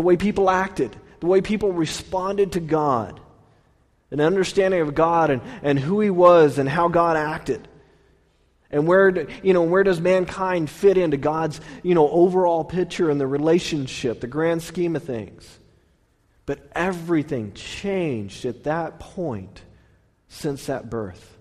the 0.00 0.02
way 0.02 0.16
people 0.16 0.48
acted, 0.48 0.96
the 1.20 1.26
way 1.26 1.42
people 1.42 1.72
responded 1.72 2.52
to 2.52 2.60
God, 2.60 3.20
an 4.10 4.20
understanding 4.20 4.80
of 4.80 4.94
God 4.94 5.28
and, 5.28 5.42
and 5.62 5.78
who 5.78 6.00
He 6.00 6.08
was 6.08 6.56
and 6.56 6.66
how 6.66 6.88
God 6.88 7.18
acted. 7.18 7.68
And 8.70 8.86
where, 8.86 9.28
you 9.42 9.52
know, 9.52 9.64
where 9.64 9.82
does 9.82 10.00
mankind 10.00 10.70
fit 10.70 10.96
into 10.96 11.18
God's 11.18 11.60
you 11.82 11.94
know, 11.94 12.08
overall 12.08 12.64
picture 12.64 13.10
and 13.10 13.20
the 13.20 13.26
relationship, 13.26 14.20
the 14.20 14.26
grand 14.26 14.62
scheme 14.62 14.96
of 14.96 15.04
things? 15.04 15.59
But 16.50 16.68
everything 16.74 17.52
changed 17.52 18.44
at 18.44 18.64
that 18.64 18.98
point 18.98 19.62
since 20.26 20.66
that 20.66 20.90
birth. 20.90 21.38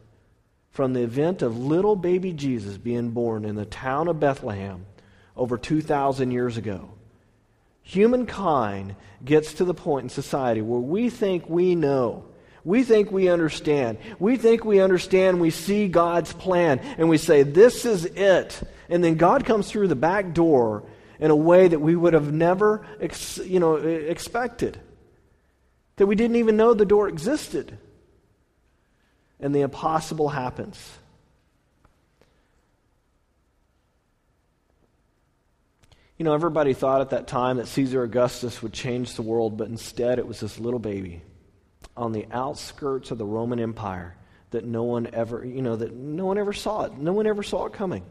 From 0.69 0.93
the 0.93 1.01
event 1.01 1.41
of 1.41 1.57
little 1.57 1.95
baby 1.95 2.31
Jesus 2.31 2.77
being 2.77 3.09
born 3.09 3.43
in 3.43 3.55
the 3.55 3.65
town 3.65 4.07
of 4.07 4.19
Bethlehem 4.19 4.85
over 5.35 5.57
2,000 5.57 6.29
years 6.29 6.57
ago 6.57 6.91
humankind 7.81 8.95
gets 9.25 9.55
to 9.55 9.65
the 9.65 9.73
point 9.73 10.03
in 10.03 10.09
society 10.09 10.61
where 10.61 10.79
we 10.79 11.09
think 11.09 11.49
we 11.49 11.73
know. 11.73 12.25
We 12.63 12.83
think 12.83 13.11
we 13.11 13.29
understand. 13.29 13.97
We 14.19 14.37
think 14.37 14.63
we 14.63 14.79
understand. 14.79 15.41
We 15.41 15.49
see 15.49 15.87
God's 15.87 16.33
plan 16.33 16.77
and 16.99 17.09
we 17.09 17.17
say, 17.17 17.41
This 17.41 17.83
is 17.83 18.05
it. 18.05 18.61
And 18.89 19.03
then 19.03 19.15
God 19.15 19.43
comes 19.43 19.71
through 19.71 19.87
the 19.87 19.95
back 19.95 20.35
door 20.35 20.83
in 21.19 21.31
a 21.31 21.35
way 21.35 21.67
that 21.67 21.79
we 21.79 21.95
would 21.95 22.13
have 22.13 22.31
never 22.31 22.85
you 23.43 23.59
know, 23.59 23.77
expected. 23.77 24.79
That 25.99 26.07
we 26.07 26.15
didn't 26.15 26.37
even 26.37 26.55
know 26.55 26.73
the 26.73 26.85
door 26.85 27.09
existed. 27.09 27.77
And 29.37 29.53
the 29.53 29.61
impossible 29.61 30.29
happens. 30.29 30.79
You 36.17 36.23
know, 36.23 36.33
everybody 36.33 36.73
thought 36.73 37.01
at 37.01 37.09
that 37.09 37.27
time 37.27 37.57
that 37.57 37.67
Caesar 37.67 38.03
Augustus 38.03 38.63
would 38.63 38.71
change 38.71 39.15
the 39.15 39.23
world, 39.23 39.57
but 39.57 39.67
instead 39.67 40.19
it 40.19 40.27
was 40.27 40.39
this 40.39 40.57
little 40.57 40.79
baby 40.79 41.21
on 41.97 42.13
the 42.13 42.27
outskirts 42.31 43.11
of 43.11 43.17
the 43.17 43.25
Roman 43.25 43.59
Empire 43.59 44.15
that 44.51 44.63
no 44.63 44.83
one 44.83 45.09
ever, 45.11 45.43
you 45.43 45.61
know, 45.61 45.75
that 45.75 45.93
no 45.93 46.25
one 46.25 46.37
ever 46.37 46.53
saw 46.53 46.85
it. 46.85 46.97
No 46.97 47.11
one 47.11 47.27
ever 47.27 47.43
saw 47.43 47.65
it 47.65 47.73
coming. 47.73 48.05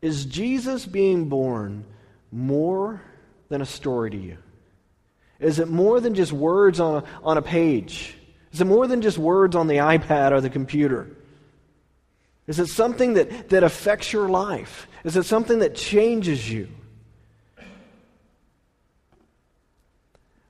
Is 0.00 0.26
Jesus 0.26 0.86
being 0.86 1.28
born 1.28 1.86
more 2.30 3.02
than 3.48 3.62
a 3.62 3.66
story 3.66 4.12
to 4.12 4.16
you? 4.16 4.38
Is 5.40 5.58
it 5.58 5.68
more 5.68 6.00
than 6.00 6.14
just 6.14 6.32
words 6.32 6.80
on 6.80 7.02
a, 7.02 7.04
on 7.22 7.38
a 7.38 7.42
page? 7.42 8.14
Is 8.52 8.60
it 8.60 8.66
more 8.66 8.86
than 8.86 9.00
just 9.00 9.18
words 9.18 9.56
on 9.56 9.66
the 9.66 9.76
iPad 9.76 10.32
or 10.32 10.40
the 10.40 10.50
computer? 10.50 11.08
Is 12.46 12.58
it 12.58 12.66
something 12.66 13.14
that, 13.14 13.48
that 13.50 13.62
affects 13.62 14.12
your 14.12 14.28
life? 14.28 14.86
Is 15.04 15.16
it 15.16 15.24
something 15.24 15.60
that 15.60 15.74
changes 15.74 16.50
you? 16.50 16.68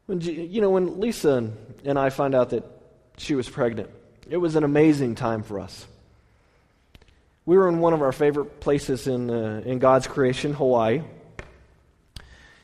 When, 0.06 0.20
you 0.20 0.61
know, 0.61 0.70
when 0.70 0.99
Lisa 0.99 1.52
and 1.85 1.99
I 1.99 2.11
found 2.11 2.35
out 2.35 2.50
that 2.50 2.64
she 3.16 3.35
was 3.35 3.49
pregnant. 3.49 3.90
It 4.28 4.38
was 4.38 4.56
an 4.56 4.64
amazing 4.64 5.14
time 5.14 5.42
for 5.42 5.61
us. 5.61 5.87
We 7.44 7.56
were 7.56 7.68
in 7.68 7.80
one 7.80 7.92
of 7.92 8.02
our 8.02 8.12
favorite 8.12 8.61
places 8.61 9.06
in, 9.06 9.30
uh, 9.30 9.62
in 9.64 9.78
God's 9.78 10.06
creation, 10.06 10.54
Hawaii. 10.54 11.02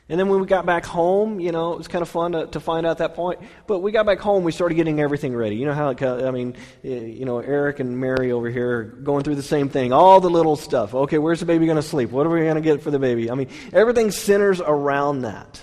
And 0.09 0.17
then 0.17 0.29
when 0.29 0.39
we 0.39 0.47
got 0.47 0.65
back 0.65 0.85
home, 0.85 1.41
you 1.41 1.51
know, 1.51 1.73
it 1.73 1.77
was 1.77 1.89
kind 1.89 2.01
of 2.01 2.07
fun 2.07 2.31
to, 2.31 2.47
to 2.47 2.61
find 2.61 2.85
out 2.85 2.99
that 2.99 3.13
point. 3.13 3.41
But 3.65 3.79
we 3.79 3.91
got 3.91 4.05
back 4.05 4.19
home, 4.19 4.45
we 4.45 4.53
started 4.53 4.75
getting 4.75 5.01
everything 5.01 5.35
ready. 5.35 5.57
You 5.57 5.65
know 5.65 5.73
how, 5.73 5.89
it, 5.89 6.01
uh, 6.01 6.25
I 6.25 6.31
mean, 6.31 6.55
you 6.81 7.25
know, 7.25 7.39
Eric 7.39 7.81
and 7.81 7.99
Mary 7.99 8.31
over 8.31 8.49
here 8.49 8.83
going 8.83 9.25
through 9.25 9.35
the 9.35 9.43
same 9.43 9.67
thing. 9.67 9.91
All 9.91 10.21
the 10.21 10.29
little 10.29 10.55
stuff. 10.55 10.95
Okay, 10.95 11.17
where's 11.17 11.41
the 11.41 11.45
baby 11.45 11.65
going 11.65 11.75
to 11.75 11.81
sleep? 11.81 12.11
What 12.11 12.25
are 12.25 12.29
we 12.29 12.39
going 12.39 12.55
to 12.55 12.61
get 12.61 12.81
for 12.81 12.89
the 12.89 12.99
baby? 12.99 13.29
I 13.29 13.35
mean, 13.35 13.49
everything 13.73 14.11
centers 14.11 14.61
around 14.61 15.23
that. 15.23 15.61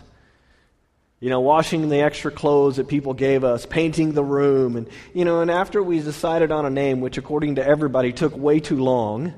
You 1.20 1.30
know, 1.30 1.40
washing 1.40 1.88
the 1.88 2.02
extra 2.02 2.30
clothes 2.30 2.76
that 2.76 2.86
people 2.86 3.14
gave 3.14 3.44
us, 3.44 3.64
painting 3.64 4.12
the 4.12 4.22
room. 4.22 4.76
And, 4.76 4.90
you 5.14 5.24
know, 5.24 5.40
and 5.40 5.50
after 5.50 5.82
we 5.82 6.00
decided 6.00 6.52
on 6.52 6.66
a 6.66 6.70
name, 6.70 7.00
which 7.00 7.16
according 7.16 7.54
to 7.54 7.66
everybody 7.66 8.12
took 8.12 8.36
way 8.36 8.60
too 8.60 8.76
long, 8.76 9.32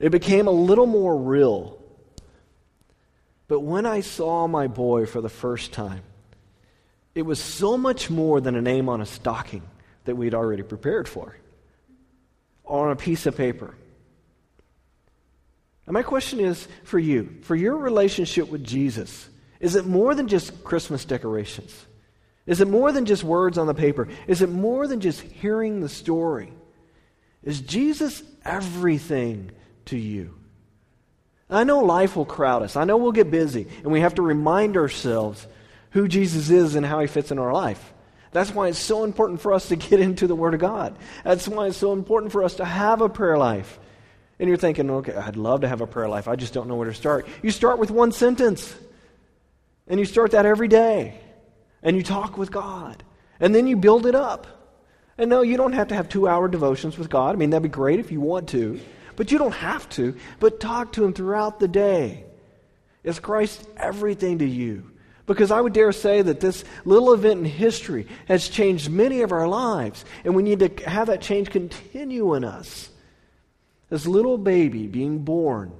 it 0.00 0.10
became 0.10 0.48
a 0.48 0.52
little 0.52 0.86
more 0.86 1.16
real 1.16 1.78
but 3.52 3.60
when 3.60 3.84
I 3.84 4.00
saw 4.00 4.46
my 4.46 4.66
boy 4.66 5.04
for 5.04 5.20
the 5.20 5.28
first 5.28 5.74
time, 5.74 6.00
it 7.14 7.20
was 7.20 7.38
so 7.38 7.76
much 7.76 8.08
more 8.08 8.40
than 8.40 8.56
a 8.56 8.62
name 8.62 8.88
on 8.88 9.02
a 9.02 9.04
stocking 9.04 9.60
that 10.04 10.16
we'd 10.16 10.32
already 10.32 10.62
prepared 10.62 11.06
for, 11.06 11.36
or 12.64 12.86
on 12.86 12.92
a 12.92 12.96
piece 12.96 13.26
of 13.26 13.36
paper. 13.36 13.74
And 15.84 15.92
my 15.92 16.02
question 16.02 16.40
is 16.40 16.66
for 16.84 16.98
you, 16.98 17.40
for 17.42 17.54
your 17.54 17.76
relationship 17.76 18.48
with 18.48 18.64
Jesus, 18.64 19.28
is 19.60 19.76
it 19.76 19.84
more 19.84 20.14
than 20.14 20.28
just 20.28 20.64
Christmas 20.64 21.04
decorations? 21.04 21.78
Is 22.46 22.62
it 22.62 22.68
more 22.68 22.90
than 22.90 23.04
just 23.04 23.22
words 23.22 23.58
on 23.58 23.66
the 23.66 23.74
paper? 23.74 24.08
Is 24.26 24.40
it 24.40 24.48
more 24.48 24.86
than 24.86 25.00
just 25.00 25.20
hearing 25.20 25.80
the 25.80 25.90
story? 25.90 26.54
Is 27.42 27.60
Jesus 27.60 28.22
everything 28.46 29.50
to 29.84 29.98
you? 29.98 30.38
I 31.52 31.64
know 31.64 31.80
life 31.80 32.16
will 32.16 32.24
crowd 32.24 32.62
us. 32.62 32.76
I 32.76 32.84
know 32.84 32.96
we'll 32.96 33.12
get 33.12 33.30
busy, 33.30 33.66
and 33.82 33.92
we 33.92 34.00
have 34.00 34.14
to 34.16 34.22
remind 34.22 34.76
ourselves 34.76 35.46
who 35.90 36.08
Jesus 36.08 36.50
is 36.50 36.74
and 36.74 36.84
how 36.86 37.00
he 37.00 37.06
fits 37.06 37.30
in 37.30 37.38
our 37.38 37.52
life. 37.52 37.92
That's 38.32 38.54
why 38.54 38.68
it's 38.68 38.78
so 38.78 39.04
important 39.04 39.42
for 39.42 39.52
us 39.52 39.68
to 39.68 39.76
get 39.76 40.00
into 40.00 40.26
the 40.26 40.34
Word 40.34 40.54
of 40.54 40.60
God. 40.60 40.96
That's 41.22 41.46
why 41.46 41.66
it's 41.66 41.76
so 41.76 41.92
important 41.92 42.32
for 42.32 42.42
us 42.42 42.54
to 42.54 42.64
have 42.64 43.02
a 43.02 43.08
prayer 43.08 43.36
life. 43.36 43.78
And 44.38 44.48
you're 44.48 44.56
thinking, 44.56 44.90
okay, 44.90 45.14
I'd 45.14 45.36
love 45.36 45.60
to 45.60 45.68
have 45.68 45.82
a 45.82 45.86
prayer 45.86 46.08
life. 46.08 46.28
I 46.28 46.36
just 46.36 46.54
don't 46.54 46.66
know 46.66 46.76
where 46.76 46.88
to 46.88 46.94
start. 46.94 47.28
You 47.42 47.50
start 47.50 47.78
with 47.78 47.90
one 47.90 48.10
sentence, 48.10 48.74
and 49.86 50.00
you 50.00 50.06
start 50.06 50.30
that 50.30 50.46
every 50.46 50.68
day, 50.68 51.20
and 51.82 51.96
you 51.96 52.02
talk 52.02 52.38
with 52.38 52.50
God, 52.50 53.04
and 53.38 53.54
then 53.54 53.66
you 53.66 53.76
build 53.76 54.06
it 54.06 54.14
up. 54.14 54.46
And 55.18 55.28
no, 55.28 55.42
you 55.42 55.58
don't 55.58 55.74
have 55.74 55.88
to 55.88 55.94
have 55.94 56.08
two 56.08 56.26
hour 56.26 56.48
devotions 56.48 56.96
with 56.96 57.10
God. 57.10 57.34
I 57.34 57.38
mean, 57.38 57.50
that'd 57.50 57.62
be 57.62 57.68
great 57.68 58.00
if 58.00 58.10
you 58.10 58.20
want 58.20 58.48
to. 58.48 58.80
But 59.22 59.30
you 59.30 59.38
don't 59.38 59.52
have 59.52 59.88
to. 59.90 60.16
But 60.40 60.58
talk 60.58 60.94
to 60.94 61.04
him 61.04 61.12
throughout 61.12 61.60
the 61.60 61.68
day. 61.68 62.24
Is 63.04 63.20
Christ 63.20 63.64
everything 63.76 64.40
to 64.40 64.44
you? 64.44 64.90
Because 65.26 65.52
I 65.52 65.60
would 65.60 65.72
dare 65.72 65.92
say 65.92 66.22
that 66.22 66.40
this 66.40 66.64
little 66.84 67.12
event 67.12 67.38
in 67.38 67.44
history 67.44 68.08
has 68.26 68.48
changed 68.48 68.90
many 68.90 69.20
of 69.20 69.30
our 69.30 69.46
lives, 69.46 70.04
and 70.24 70.34
we 70.34 70.42
need 70.42 70.58
to 70.58 70.90
have 70.90 71.06
that 71.06 71.20
change 71.20 71.50
continue 71.50 72.34
in 72.34 72.42
us. 72.42 72.90
This 73.90 74.08
little 74.08 74.38
baby 74.38 74.88
being 74.88 75.20
born 75.20 75.70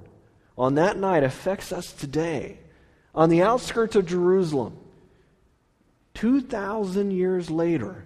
on 0.56 0.76
that 0.76 0.96
night 0.96 1.24
affects 1.24 1.72
us 1.72 1.92
today. 1.92 2.60
On 3.12 3.28
the 3.28 3.42
outskirts 3.42 3.96
of 3.96 4.06
Jerusalem, 4.06 4.78
2,000 6.14 7.10
years 7.10 7.50
later, 7.50 8.04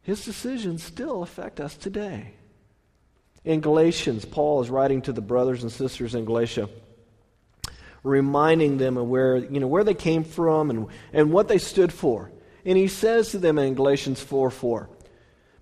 his 0.00 0.24
decisions 0.24 0.82
still 0.82 1.22
affect 1.22 1.60
us 1.60 1.76
today. 1.76 2.36
In 3.44 3.60
Galatians, 3.60 4.24
Paul 4.24 4.62
is 4.62 4.70
writing 4.70 5.02
to 5.02 5.12
the 5.12 5.20
brothers 5.20 5.62
and 5.62 5.72
sisters 5.72 6.14
in 6.14 6.24
Galatia, 6.24 6.68
reminding 8.04 8.78
them 8.78 8.96
of 8.96 9.08
where, 9.08 9.36
you 9.36 9.58
know, 9.58 9.66
where 9.66 9.84
they 9.84 9.94
came 9.94 10.22
from 10.22 10.70
and, 10.70 10.86
and 11.12 11.32
what 11.32 11.48
they 11.48 11.58
stood 11.58 11.92
for. 11.92 12.30
And 12.64 12.78
he 12.78 12.86
says 12.86 13.30
to 13.30 13.38
them 13.38 13.58
in 13.58 13.74
Galatians 13.74 14.20
4 14.20 14.50
4, 14.50 14.88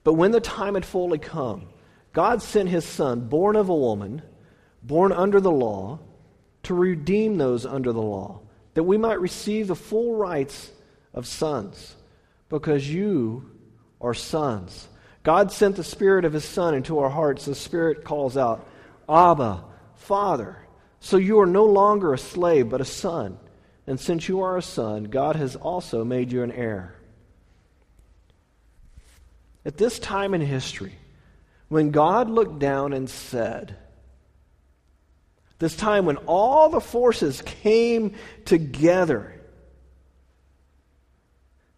But 0.05 0.15
when 0.15 0.31
the 0.31 0.41
time 0.41 0.75
had 0.75 0.85
fully 0.85 1.19
come, 1.19 1.69
God 2.13 2.43
sent 2.43 2.69
his 2.69 2.85
Son, 2.85 3.29
born 3.29 3.57
of 3.57 3.71
a 3.71 3.75
woman, 3.75 4.21
born 4.83 5.13
under 5.13 5.41
the 5.41 5.51
law, 5.51 6.01
to 6.65 6.75
redeem 6.75 7.39
those 7.39 7.65
under 7.65 7.93
the 7.93 8.03
law, 8.03 8.41
that 8.75 8.83
we 8.83 8.99
might 8.99 9.21
receive 9.21 9.69
the 9.69 9.75
full 9.75 10.17
rights 10.17 10.71
of 11.15 11.27
sons, 11.27 11.97
because 12.51 12.89
you 12.89 13.51
are 14.03 14.13
sons. 14.13 14.89
God 15.23 15.53
sent 15.53 15.77
the 15.77 15.85
Spirit 15.85 16.25
of 16.25 16.33
His 16.33 16.45
Son 16.45 16.75
into 16.75 16.99
our 17.01 17.11
hearts. 17.11 17.45
The 17.45 17.55
Spirit 17.55 18.05
calls 18.05 18.37
out, 18.37 18.67
Abba, 19.09 19.65
Father. 19.97 20.57
So 21.01 21.17
you 21.17 21.41
are 21.41 21.47
no 21.47 21.65
longer 21.65 22.13
a 22.13 22.19
slave, 22.19 22.69
but 22.69 22.81
a 22.81 22.85
son. 22.85 23.39
And 23.87 23.99
since 23.99 24.29
you 24.29 24.43
are 24.43 24.57
a 24.57 24.63
son, 24.63 25.05
God 25.05 25.37
has 25.37 25.57
also 25.57 26.05
made 26.05 26.31
you 26.31 26.43
an 26.43 26.53
heir. 26.53 26.95
At 29.65 29.77
this 29.77 29.99
time 29.99 30.35
in 30.35 30.41
history, 30.41 30.95
when 31.69 31.91
God 31.91 32.31
looked 32.31 32.59
down 32.59 32.93
and 32.93 33.09
said, 33.09 33.77
this 35.59 35.77
time 35.77 36.07
when 36.07 36.17
all 36.19 36.71
the 36.71 36.81
forces 36.81 37.43
came 37.43 38.15
together, 38.47 39.39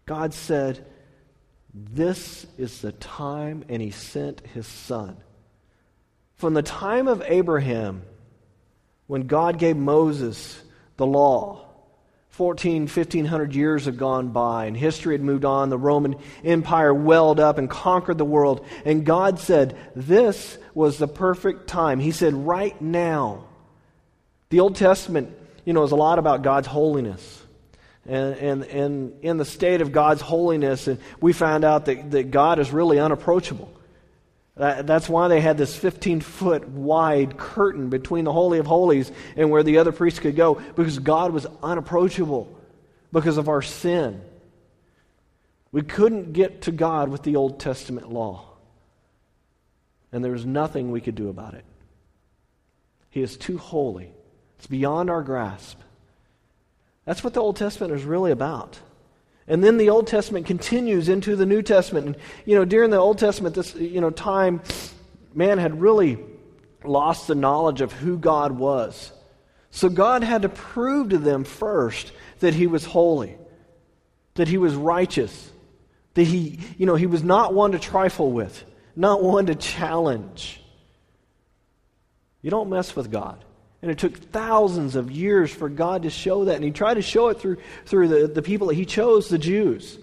God 0.07 0.35
said, 0.35 0.87
this 1.74 2.46
is 2.58 2.80
the 2.80 2.92
time, 2.92 3.64
and 3.68 3.80
he 3.80 3.90
sent 3.90 4.46
his 4.48 4.66
son. 4.66 5.16
From 6.37 6.54
the 6.54 6.62
time 6.62 7.08
of 7.08 7.22
Abraham, 7.26 8.02
when 9.06 9.26
God 9.26 9.58
gave 9.58 9.76
Moses 9.76 10.61
the 10.96 11.06
law, 11.06 11.66
14, 12.30 12.82
1500 12.82 13.54
years 13.54 13.85
have 13.85 13.96
gone 13.98 14.28
by, 14.28 14.66
and 14.66 14.76
history 14.76 15.14
had 15.14 15.22
moved 15.22 15.44
on. 15.44 15.68
The 15.68 15.78
Roman 15.78 16.16
Empire 16.42 16.92
welled 16.92 17.38
up 17.38 17.58
and 17.58 17.68
conquered 17.68 18.16
the 18.16 18.24
world. 18.24 18.66
And 18.87 19.04
God 19.04 19.38
said, 19.38 19.76
This 19.94 20.58
was 20.74 20.96
the 20.96 21.08
perfect 21.08 21.68
time. 21.68 22.00
He 22.00 22.11
said, 22.11 22.32
Right 22.32 22.80
now. 22.80 23.44
The 24.48 24.61
Old 24.61 24.76
Testament, 24.76 25.35
you 25.66 25.74
know, 25.74 25.82
is 25.82 25.92
a 25.92 25.96
lot 25.96 26.18
about 26.18 26.42
God's 26.42 26.66
holiness 26.66 27.41
and, 28.07 28.35
and, 28.37 28.62
and 28.65 29.19
in 29.23 29.37
the 29.37 29.45
state 29.45 29.81
of 29.81 29.93
God's 29.93 30.21
holiness, 30.21 30.88
and 30.88 30.99
we 31.21 31.33
found 31.33 31.65
out 31.65 31.87
that, 31.87 32.11
that 32.11 32.31
God 32.31 32.59
is 32.59 32.73
really 32.73 32.99
unapproachable. 32.99 33.73
That, 34.57 34.87
that's 34.87 35.09
why 35.09 35.29
they 35.29 35.41
had 35.41 35.57
this 35.57 35.75
15 35.75 36.21
foot 36.21 36.69
wide 36.69 37.38
curtain 37.38 37.88
between 37.88 38.25
the 38.25 38.33
Holy 38.33 38.59
of 38.59 38.67
Holies 38.67 39.11
and 39.37 39.51
where 39.51 39.62
the 39.62 39.79
other 39.79 39.93
priests 39.93 40.19
could 40.19 40.37
go, 40.37 40.55
because 40.55 40.99
God 40.99 41.33
was 41.33 41.47
unapproachable 41.62 42.53
because 43.12 43.38
of 43.38 43.49
our 43.49 43.62
sin. 43.62 44.21
We 45.71 45.83
couldn't 45.83 46.33
get 46.33 46.62
to 46.62 46.73
God 46.73 47.09
with 47.09 47.23
the 47.23 47.37
Old 47.37 47.61
Testament 47.61 48.12
law, 48.12 48.51
and 50.11 50.25
there 50.25 50.33
was 50.33 50.45
nothing 50.45 50.91
we 50.91 51.01
could 51.01 51.15
do 51.15 51.29
about 51.29 51.55
it. 51.55 51.65
He 53.09 53.23
is 53.23 53.37
too 53.37 53.59
holy, 53.59 54.12
it's 54.59 54.67
beyond 54.67 55.09
our 55.09 55.23
grasp. 55.23 55.79
That's 57.05 57.25
what 57.25 57.35
the 57.35 57.41
Old 57.41 57.57
Testament 57.57 57.93
is 57.93 58.05
really 58.05 58.31
about. 58.31 58.79
And 59.49 59.62
then 59.62 59.77
the 59.77 59.91
Old 59.91 60.07
Testament 60.07 60.47
continues 60.47 61.09
into 61.09 61.35
the 61.35 61.47
New 61.47 61.62
Testament. 61.62 62.07
And, 62.07 62.17
you 62.45 62.55
know, 62.55 62.65
during 62.65 62.91
the 62.91 62.99
Old 62.99 63.19
Testament, 63.19 63.55
this, 63.55 63.75
you 63.75 64.01
know, 64.01 64.11
time, 64.11 64.62
man 65.35 65.59
had 65.59 65.81
really 65.81 66.19
lost 66.85 67.27
the 67.27 67.35
knowledge 67.35 67.81
of 67.81 67.93
who 67.93 68.19
God 68.19 68.53
was. 68.53 69.12
So 69.71 69.88
God 69.88 70.23
had 70.23 70.43
to 70.43 70.49
prove 70.49 71.11
to 71.11 71.19
them 71.19 71.45
first 71.45 72.12
that 72.41 72.55
he 72.55 72.67
was 72.67 72.85
holy, 72.85 73.37
that 74.35 74.49
he 74.49 74.59
was 74.59 74.75
righteous, 74.75 75.51
that 76.15 76.25
he, 76.25 76.61
you 76.79 76.87
know, 76.87 76.95
he 76.95 77.07
was 77.07 77.23
not 77.23 77.55
one 77.55 77.73
to 77.73 77.79
trifle 77.79 78.31
with, 78.31 78.65
not 78.95 79.23
one 79.23 79.47
to 79.47 79.55
challenge. 79.55 80.61
You 82.43 82.51
don't 82.51 82.69
mess 82.69 82.95
with 82.95 83.11
God. 83.11 83.45
And 83.83 83.90
it 83.90 83.99
took 83.99 84.16
thousands 84.16 84.95
of 84.95 85.11
years 85.11 85.53
for 85.53 85.68
God 85.68 86.05
to 86.05 86.11
show 86.11 86.45
that. 86.45 86.55
And 86.55 86.64
he 86.64 86.71
tried 86.71 86.95
to 86.95 87.03
show 87.03 87.29
it 87.29 87.40
through, 87.40 87.57
through 87.85 88.09
the, 88.09 88.29
the 88.29 88.42
people 88.42 88.68
that 88.68 88.75
he 88.75 88.87
chose, 88.87 89.29
the 89.29 89.38
Jews. 89.38 89.99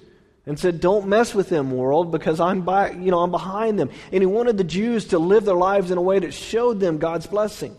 And 0.46 0.60
said, 0.60 0.82
Don't 0.82 1.08
mess 1.08 1.34
with 1.34 1.50
them, 1.50 1.72
world, 1.72 2.12
because 2.12 2.40
I'm 2.40 2.62
by, 2.62 2.92
you 2.92 3.12
know, 3.12 3.20
I'm 3.20 3.32
behind 3.32 3.80
them. 3.80 3.90
And 4.12 4.22
he 4.22 4.26
wanted 4.26 4.58
the 4.58 4.64
Jews 4.64 5.06
to 5.08 5.20
live 5.20 5.46
their 5.46 5.56
lives 5.56 5.92
in 5.92 5.98
a 5.98 6.02
way 6.02 6.20
that 6.20 6.34
showed 6.34 6.80
them 6.80 6.98
God's 6.98 7.28
blessing. 7.28 7.78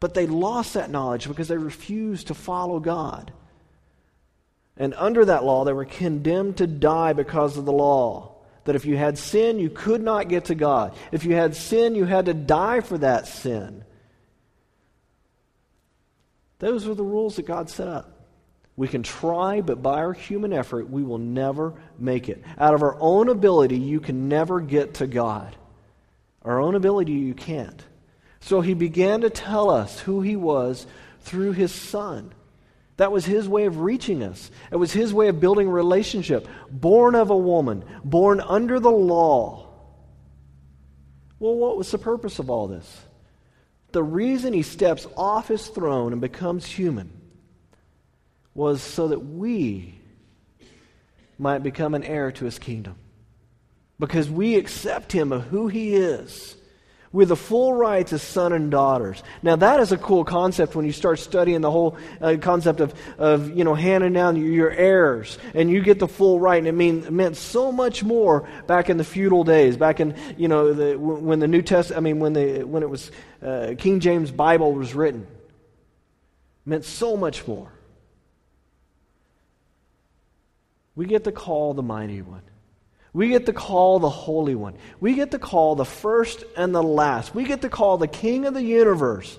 But 0.00 0.14
they 0.14 0.26
lost 0.26 0.74
that 0.74 0.90
knowledge 0.90 1.28
because 1.28 1.48
they 1.48 1.56
refused 1.56 2.28
to 2.28 2.34
follow 2.34 2.80
God. 2.80 3.32
And 4.76 4.94
under 4.94 5.24
that 5.24 5.44
law, 5.44 5.64
they 5.64 5.72
were 5.72 5.84
condemned 5.84 6.58
to 6.58 6.66
die 6.66 7.12
because 7.12 7.56
of 7.56 7.64
the 7.64 7.72
law. 7.72 8.36
That 8.64 8.76
if 8.76 8.86
you 8.86 8.96
had 8.96 9.18
sin, 9.18 9.58
you 9.58 9.68
could 9.68 10.02
not 10.02 10.28
get 10.28 10.46
to 10.46 10.54
God. 10.54 10.94
If 11.12 11.24
you 11.24 11.34
had 11.34 11.54
sin, 11.54 11.94
you 11.94 12.04
had 12.04 12.26
to 12.26 12.34
die 12.34 12.80
for 12.80 12.98
that 12.98 13.26
sin. 13.26 13.84
Those 16.64 16.88
are 16.88 16.94
the 16.94 17.04
rules 17.04 17.36
that 17.36 17.44
God 17.44 17.68
set 17.68 17.88
up. 17.88 18.10
We 18.74 18.88
can 18.88 19.02
try, 19.02 19.60
but 19.60 19.82
by 19.82 19.96
our 19.96 20.14
human 20.14 20.50
effort, 20.54 20.88
we 20.88 21.02
will 21.02 21.18
never 21.18 21.74
make 21.98 22.30
it. 22.30 22.42
Out 22.56 22.72
of 22.72 22.82
our 22.82 22.96
own 22.98 23.28
ability, 23.28 23.76
you 23.76 24.00
can 24.00 24.30
never 24.30 24.62
get 24.62 24.94
to 24.94 25.06
God. 25.06 25.54
Our 26.40 26.58
own 26.58 26.74
ability, 26.74 27.12
you 27.12 27.34
can't. 27.34 27.84
So 28.40 28.62
he 28.62 28.72
began 28.72 29.20
to 29.20 29.28
tell 29.28 29.68
us 29.68 30.00
who 30.00 30.22
he 30.22 30.36
was 30.36 30.86
through 31.20 31.52
his 31.52 31.70
son. 31.70 32.32
That 32.96 33.12
was 33.12 33.26
his 33.26 33.46
way 33.46 33.66
of 33.66 33.80
reaching 33.80 34.22
us. 34.22 34.50
It 34.72 34.76
was 34.76 34.90
his 34.90 35.12
way 35.12 35.28
of 35.28 35.40
building 35.40 35.68
a 35.68 35.70
relationship. 35.70 36.48
Born 36.70 37.14
of 37.14 37.28
a 37.28 37.36
woman, 37.36 37.84
born 38.02 38.40
under 38.40 38.80
the 38.80 38.90
law. 38.90 39.68
Well, 41.38 41.56
what 41.56 41.76
was 41.76 41.90
the 41.90 41.98
purpose 41.98 42.38
of 42.38 42.48
all 42.48 42.68
this? 42.68 43.02
The 43.94 44.02
reason 44.02 44.52
he 44.52 44.62
steps 44.62 45.06
off 45.16 45.46
his 45.46 45.68
throne 45.68 46.10
and 46.10 46.20
becomes 46.20 46.66
human 46.66 47.12
was 48.52 48.82
so 48.82 49.06
that 49.06 49.20
we 49.20 50.00
might 51.38 51.62
become 51.62 51.94
an 51.94 52.02
heir 52.02 52.32
to 52.32 52.44
his 52.44 52.58
kingdom. 52.58 52.96
Because 54.00 54.28
we 54.28 54.56
accept 54.56 55.12
him 55.12 55.30
of 55.30 55.44
who 55.44 55.68
he 55.68 55.94
is 55.94 56.56
with 57.14 57.28
the 57.28 57.36
full 57.36 57.72
rights 57.72 58.12
as 58.12 58.22
son 58.22 58.52
and 58.52 58.72
daughters. 58.72 59.22
Now, 59.40 59.54
that 59.54 59.78
is 59.78 59.92
a 59.92 59.96
cool 59.96 60.24
concept 60.24 60.74
when 60.74 60.84
you 60.84 60.90
start 60.90 61.20
studying 61.20 61.60
the 61.60 61.70
whole 61.70 61.96
uh, 62.20 62.38
concept 62.40 62.80
of, 62.80 62.92
of, 63.18 63.56
you 63.56 63.62
know, 63.62 63.74
handing 63.74 64.12
down 64.12 64.34
your 64.34 64.72
heirs 64.72 65.38
and 65.54 65.70
you 65.70 65.80
get 65.80 66.00
the 66.00 66.08
full 66.08 66.40
right. 66.40 66.58
And 66.58 66.66
it, 66.66 66.72
mean, 66.72 67.04
it 67.04 67.12
meant 67.12 67.36
so 67.36 67.70
much 67.70 68.02
more 68.02 68.48
back 68.66 68.90
in 68.90 68.96
the 68.96 69.04
feudal 69.04 69.44
days, 69.44 69.76
back 69.76 70.00
in, 70.00 70.16
you 70.36 70.48
know, 70.48 70.72
the, 70.72 70.98
when 70.98 71.38
the 71.38 71.46
New 71.46 71.62
Testament, 71.62 71.98
I 71.98 72.02
mean, 72.02 72.18
when, 72.18 72.32
the, 72.32 72.64
when 72.64 72.82
it 72.82 72.90
was 72.90 73.12
uh, 73.40 73.74
King 73.78 74.00
James 74.00 74.32
Bible 74.32 74.72
was 74.72 74.92
written. 74.92 75.22
It 75.22 76.68
meant 76.68 76.84
so 76.84 77.16
much 77.16 77.46
more. 77.46 77.70
We 80.96 81.06
get 81.06 81.22
to 81.24 81.32
call 81.32 81.74
the 81.74 81.82
mighty 81.82 82.22
one. 82.22 82.42
We 83.14 83.28
get 83.28 83.46
to 83.46 83.52
call 83.52 84.00
the 84.00 84.10
Holy 84.10 84.56
One. 84.56 84.74
We 85.00 85.14
get 85.14 85.30
to 85.30 85.38
call 85.38 85.76
the 85.76 85.84
first 85.84 86.42
and 86.56 86.74
the 86.74 86.82
last. 86.82 87.32
We 87.32 87.44
get 87.44 87.62
to 87.62 87.70
call 87.70 87.96
the 87.96 88.08
King 88.08 88.44
of 88.44 88.54
the 88.54 88.62
universe, 88.62 89.38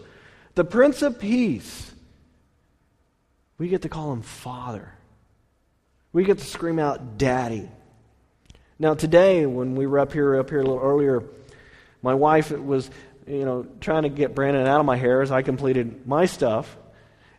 the 0.55 0.63
Prince 0.63 1.01
of 1.01 1.19
Peace. 1.19 1.91
We 3.57 3.67
get 3.67 3.81
to 3.81 3.89
call 3.89 4.13
him 4.13 4.21
Father. 4.21 4.91
We 6.13 6.23
get 6.23 6.37
to 6.37 6.45
scream 6.45 6.79
out, 6.79 7.17
Daddy. 7.17 7.69
Now, 8.79 8.93
today, 8.93 9.45
when 9.45 9.75
we 9.75 9.87
were 9.87 9.99
up 9.99 10.13
here, 10.13 10.37
up 10.37 10.49
here 10.49 10.61
a 10.61 10.63
little 10.63 10.79
earlier, 10.79 11.23
my 12.01 12.13
wife 12.13 12.51
was, 12.51 12.89
you 13.27 13.43
know, 13.43 13.67
trying 13.81 14.03
to 14.03 14.09
get 14.09 14.33
Brandon 14.33 14.67
out 14.67 14.79
of 14.79 14.85
my 14.85 14.95
hair 14.95 15.21
as 15.21 15.31
I 15.31 15.41
completed 15.41 16.07
my 16.07 16.27
stuff. 16.27 16.77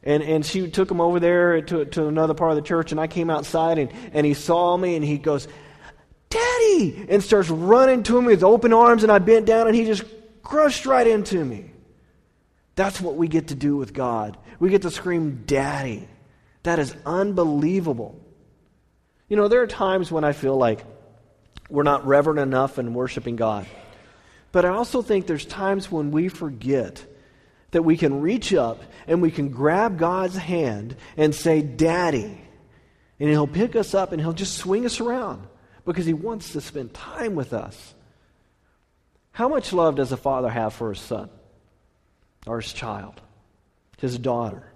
And, 0.02 0.22
and 0.22 0.44
she 0.44 0.70
took 0.70 0.90
him 0.90 1.00
over 1.00 1.18
there 1.18 1.62
to, 1.62 1.86
to 1.86 2.06
another 2.06 2.34
part 2.34 2.50
of 2.50 2.56
the 2.56 2.62
church, 2.62 2.92
and 2.92 3.00
I 3.00 3.06
came 3.06 3.30
outside, 3.30 3.78
and, 3.78 3.90
and 4.12 4.26
he 4.26 4.34
saw 4.34 4.76
me, 4.76 4.96
and 4.96 5.04
he 5.04 5.16
goes, 5.16 5.48
Daddy! 6.28 7.06
And 7.08 7.22
starts 7.22 7.48
running 7.48 8.02
to 8.04 8.20
me 8.20 8.28
with 8.28 8.42
open 8.42 8.72
arms, 8.72 9.02
and 9.02 9.12
I 9.12 9.18
bent 9.18 9.46
down, 9.46 9.66
and 9.66 9.76
he 9.76 9.84
just 9.84 10.04
crushed 10.42 10.86
right 10.86 11.06
into 11.06 11.44
me. 11.44 11.70
That's 12.74 13.00
what 13.00 13.16
we 13.16 13.28
get 13.28 13.48
to 13.48 13.54
do 13.54 13.76
with 13.76 13.94
God. 13.94 14.36
We 14.58 14.70
get 14.70 14.82
to 14.82 14.90
scream, 14.90 15.44
Daddy. 15.46 16.06
That 16.62 16.78
is 16.78 16.94
unbelievable. 17.06 18.20
You 19.28 19.36
know, 19.36 19.48
there 19.48 19.62
are 19.62 19.66
times 19.66 20.10
when 20.10 20.24
I 20.24 20.32
feel 20.32 20.56
like 20.56 20.84
we're 21.68 21.82
not 21.82 22.06
reverent 22.06 22.38
enough 22.38 22.78
in 22.78 22.94
worshiping 22.94 23.36
God. 23.36 23.66
But 24.52 24.64
I 24.64 24.68
also 24.68 25.02
think 25.02 25.26
there's 25.26 25.44
times 25.44 25.90
when 25.90 26.10
we 26.10 26.28
forget 26.28 27.04
that 27.72 27.82
we 27.82 27.96
can 27.96 28.20
reach 28.20 28.54
up 28.54 28.82
and 29.06 29.20
we 29.20 29.30
can 29.30 29.48
grab 29.48 29.98
God's 29.98 30.36
hand 30.36 30.96
and 31.16 31.34
say, 31.34 31.62
Daddy. 31.62 32.40
And 33.18 33.28
He'll 33.28 33.46
pick 33.46 33.74
us 33.74 33.94
up 33.94 34.12
and 34.12 34.20
He'll 34.20 34.32
just 34.32 34.56
swing 34.56 34.86
us 34.86 35.00
around 35.00 35.46
because 35.86 36.04
he 36.04 36.12
wants 36.12 36.52
to 36.52 36.60
spend 36.60 36.92
time 36.92 37.34
with 37.34 37.54
us. 37.54 37.94
How 39.30 39.48
much 39.48 39.72
love 39.72 39.96
does 39.96 40.12
a 40.12 40.16
father 40.16 40.50
have 40.50 40.74
for 40.74 40.90
his 40.90 40.98
son 40.98 41.30
or 42.46 42.60
his 42.60 42.72
child, 42.72 43.20
his 43.98 44.18
daughter? 44.18 44.72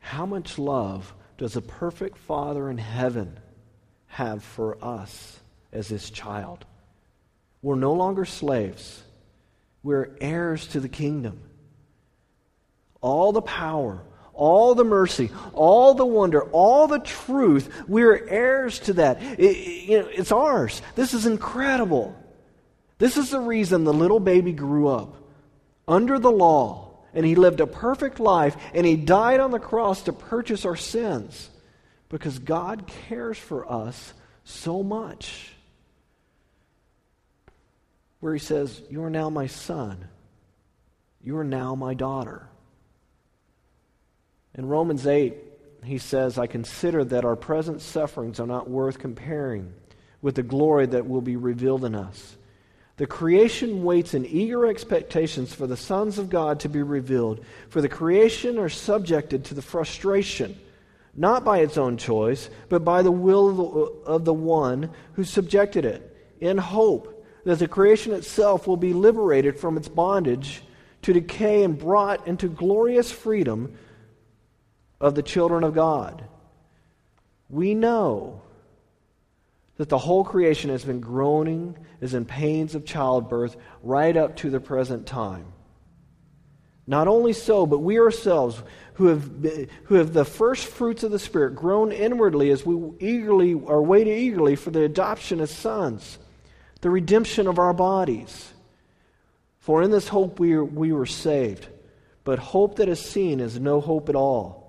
How 0.00 0.26
much 0.26 0.58
love 0.58 1.14
does 1.38 1.56
a 1.56 1.62
perfect 1.62 2.18
father 2.18 2.68
in 2.68 2.78
heaven 2.78 3.38
have 4.06 4.42
for 4.42 4.76
us 4.84 5.38
as 5.72 5.88
his 5.88 6.10
child? 6.10 6.66
We're 7.62 7.76
no 7.76 7.92
longer 7.92 8.24
slaves. 8.24 9.02
We're 9.82 10.16
heirs 10.20 10.66
to 10.68 10.80
the 10.80 10.88
kingdom. 10.88 11.40
All 13.00 13.32
the 13.32 13.42
power, 13.42 14.02
all 14.34 14.74
the 14.74 14.84
mercy, 14.84 15.30
all 15.52 15.94
the 15.94 16.06
wonder, 16.06 16.42
all 16.42 16.86
the 16.86 16.98
truth. 16.98 17.84
We're 17.88 18.26
heirs 18.28 18.78
to 18.80 18.94
that. 18.94 19.22
It, 19.22 19.88
you 19.88 20.00
know, 20.00 20.08
it's 20.08 20.32
ours. 20.32 20.82
This 20.94 21.14
is 21.14 21.26
incredible. 21.26 22.16
This 22.98 23.16
is 23.16 23.30
the 23.30 23.40
reason 23.40 23.84
the 23.84 23.92
little 23.92 24.20
baby 24.20 24.52
grew 24.52 24.88
up 24.88 25.16
under 25.86 26.18
the 26.18 26.30
law 26.30 26.90
and 27.12 27.24
he 27.24 27.34
lived 27.34 27.60
a 27.60 27.66
perfect 27.66 28.20
life 28.20 28.56
and 28.74 28.86
he 28.86 28.96
died 28.96 29.40
on 29.40 29.50
the 29.50 29.58
cross 29.58 30.02
to 30.02 30.12
purchase 30.12 30.64
our 30.64 30.76
sins 30.76 31.50
because 32.08 32.38
God 32.38 32.86
cares 33.08 33.38
for 33.38 33.70
us 33.70 34.12
so 34.44 34.82
much. 34.82 35.52
Where 38.20 38.32
he 38.32 38.40
says, 38.40 38.80
You 38.90 39.04
are 39.04 39.10
now 39.10 39.30
my 39.30 39.46
son, 39.46 40.08
you 41.22 41.36
are 41.38 41.44
now 41.44 41.74
my 41.74 41.94
daughter. 41.94 42.48
In 44.56 44.66
Romans 44.66 45.06
8, 45.06 45.34
he 45.84 45.98
says, 45.98 46.38
I 46.38 46.46
consider 46.46 47.04
that 47.04 47.24
our 47.24 47.36
present 47.36 47.80
sufferings 47.82 48.40
are 48.40 48.46
not 48.46 48.70
worth 48.70 48.98
comparing 48.98 49.72
with 50.22 50.36
the 50.36 50.42
glory 50.42 50.86
that 50.86 51.06
will 51.06 51.20
be 51.20 51.36
revealed 51.36 51.84
in 51.84 51.94
us. 51.94 52.36
The 52.96 53.06
creation 53.06 53.82
waits 53.82 54.14
in 54.14 54.24
eager 54.24 54.66
expectations 54.66 55.52
for 55.52 55.66
the 55.66 55.76
sons 55.76 56.18
of 56.18 56.30
God 56.30 56.60
to 56.60 56.68
be 56.68 56.82
revealed. 56.82 57.44
For 57.68 57.80
the 57.80 57.88
creation 57.88 58.58
are 58.58 58.68
subjected 58.68 59.44
to 59.46 59.54
the 59.54 59.62
frustration, 59.62 60.56
not 61.16 61.44
by 61.44 61.58
its 61.58 61.76
own 61.76 61.96
choice, 61.96 62.48
but 62.68 62.84
by 62.84 63.02
the 63.02 63.10
will 63.10 63.50
of 63.50 63.56
the, 63.56 64.10
of 64.12 64.24
the 64.24 64.32
one 64.32 64.90
who 65.14 65.24
subjected 65.24 65.84
it, 65.84 66.16
in 66.40 66.56
hope 66.56 67.26
that 67.44 67.58
the 67.58 67.68
creation 67.68 68.12
itself 68.12 68.68
will 68.68 68.76
be 68.76 68.92
liberated 68.92 69.58
from 69.58 69.76
its 69.76 69.88
bondage 69.88 70.62
to 71.02 71.12
decay 71.12 71.64
and 71.64 71.78
brought 71.78 72.26
into 72.28 72.48
glorious 72.48 73.10
freedom 73.10 73.76
of 75.04 75.14
the 75.14 75.22
children 75.22 75.64
of 75.64 75.74
God. 75.74 76.24
We 77.50 77.74
know 77.74 78.40
that 79.76 79.90
the 79.90 79.98
whole 79.98 80.24
creation 80.24 80.70
has 80.70 80.82
been 80.82 81.00
groaning, 81.00 81.76
is 82.00 82.14
in 82.14 82.24
pains 82.24 82.74
of 82.74 82.86
childbirth, 82.86 83.54
right 83.82 84.16
up 84.16 84.36
to 84.36 84.48
the 84.48 84.60
present 84.60 85.06
time. 85.06 85.44
Not 86.86 87.06
only 87.06 87.34
so, 87.34 87.66
but 87.66 87.80
we 87.80 88.00
ourselves, 88.00 88.62
who 88.94 89.08
have, 89.08 89.30
who 89.84 89.96
have 89.96 90.14
the 90.14 90.24
first 90.24 90.66
fruits 90.66 91.02
of 91.02 91.10
the 91.10 91.18
Spirit, 91.18 91.54
groan 91.54 91.92
inwardly 91.92 92.48
as 92.48 92.64
we 92.64 92.74
eagerly 92.98 93.52
are 93.52 93.82
waiting 93.82 94.16
eagerly 94.16 94.56
for 94.56 94.70
the 94.70 94.84
adoption 94.84 95.38
as 95.38 95.50
sons, 95.50 96.18
the 96.80 96.88
redemption 96.88 97.46
of 97.46 97.58
our 97.58 97.74
bodies. 97.74 98.54
For 99.58 99.82
in 99.82 99.90
this 99.90 100.08
hope 100.08 100.40
we, 100.40 100.58
we 100.58 100.92
were 100.92 101.04
saved. 101.04 101.68
But 102.22 102.38
hope 102.38 102.76
that 102.76 102.88
is 102.88 103.00
seen 103.00 103.40
is 103.40 103.60
no 103.60 103.82
hope 103.82 104.08
at 104.08 104.16
all. 104.16 104.63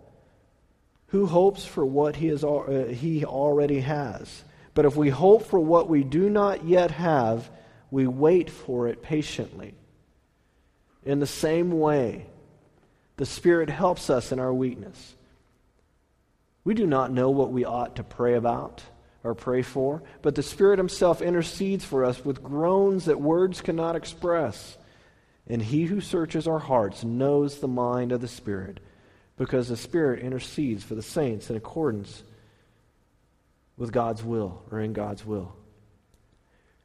Who 1.16 1.28
hopes 1.28 1.64
for 1.64 1.86
what 1.86 2.18
he, 2.18 2.28
is, 2.28 2.44
uh, 2.44 2.94
he 2.94 3.24
already 3.24 3.80
has? 3.80 4.44
But 4.74 4.84
if 4.84 4.98
we 4.98 5.08
hope 5.08 5.46
for 5.46 5.62
what 5.62 5.88
we 5.88 6.04
do 6.04 6.30
not 6.30 6.66
yet 6.66 6.92
have, 6.92 7.50
we 7.90 8.06
wait 8.06 8.50
for 8.50 8.90
it 8.90 9.02
patiently. 9.02 9.76
In 11.06 11.22
the 11.22 11.26
same 11.26 11.80
way, 11.80 12.26
the 13.16 13.26
Spirit 13.26 13.70
helps 13.70 14.10
us 14.10 14.34
in 14.34 14.42
our 14.42 14.54
weakness. 14.54 15.16
We 16.66 16.74
do 16.74 16.86
not 16.86 17.14
know 17.14 17.30
what 17.30 17.50
we 17.50 17.64
ought 17.64 17.96
to 17.96 18.04
pray 18.04 18.34
about 18.34 18.84
or 19.24 19.34
pray 19.36 19.62
for, 19.62 20.04
but 20.22 20.36
the 20.36 20.44
Spirit 20.44 20.80
Himself 20.80 21.22
intercedes 21.22 21.86
for 21.86 22.04
us 22.04 22.26
with 22.26 22.44
groans 22.44 23.06
that 23.06 23.22
words 23.22 23.62
cannot 23.62 23.96
express. 23.96 24.78
And 25.48 25.62
He 25.62 25.86
who 25.86 26.02
searches 26.02 26.46
our 26.46 26.60
hearts 26.60 27.06
knows 27.06 27.60
the 27.60 27.70
mind 27.70 28.12
of 28.12 28.20
the 28.20 28.28
Spirit 28.28 28.82
because 29.38 29.68
the 29.68 29.78
Spirit 29.78 30.22
intercedes 30.22 30.84
for 30.84 30.96
the 30.96 31.02
saints 31.02 31.50
in 31.50 31.56
accordance 31.56 32.24
with 33.78 33.92
God's 33.92 34.24
will 34.24 34.64
or 34.72 34.80
in 34.80 34.94
God's 34.94 35.26
will. 35.26 35.54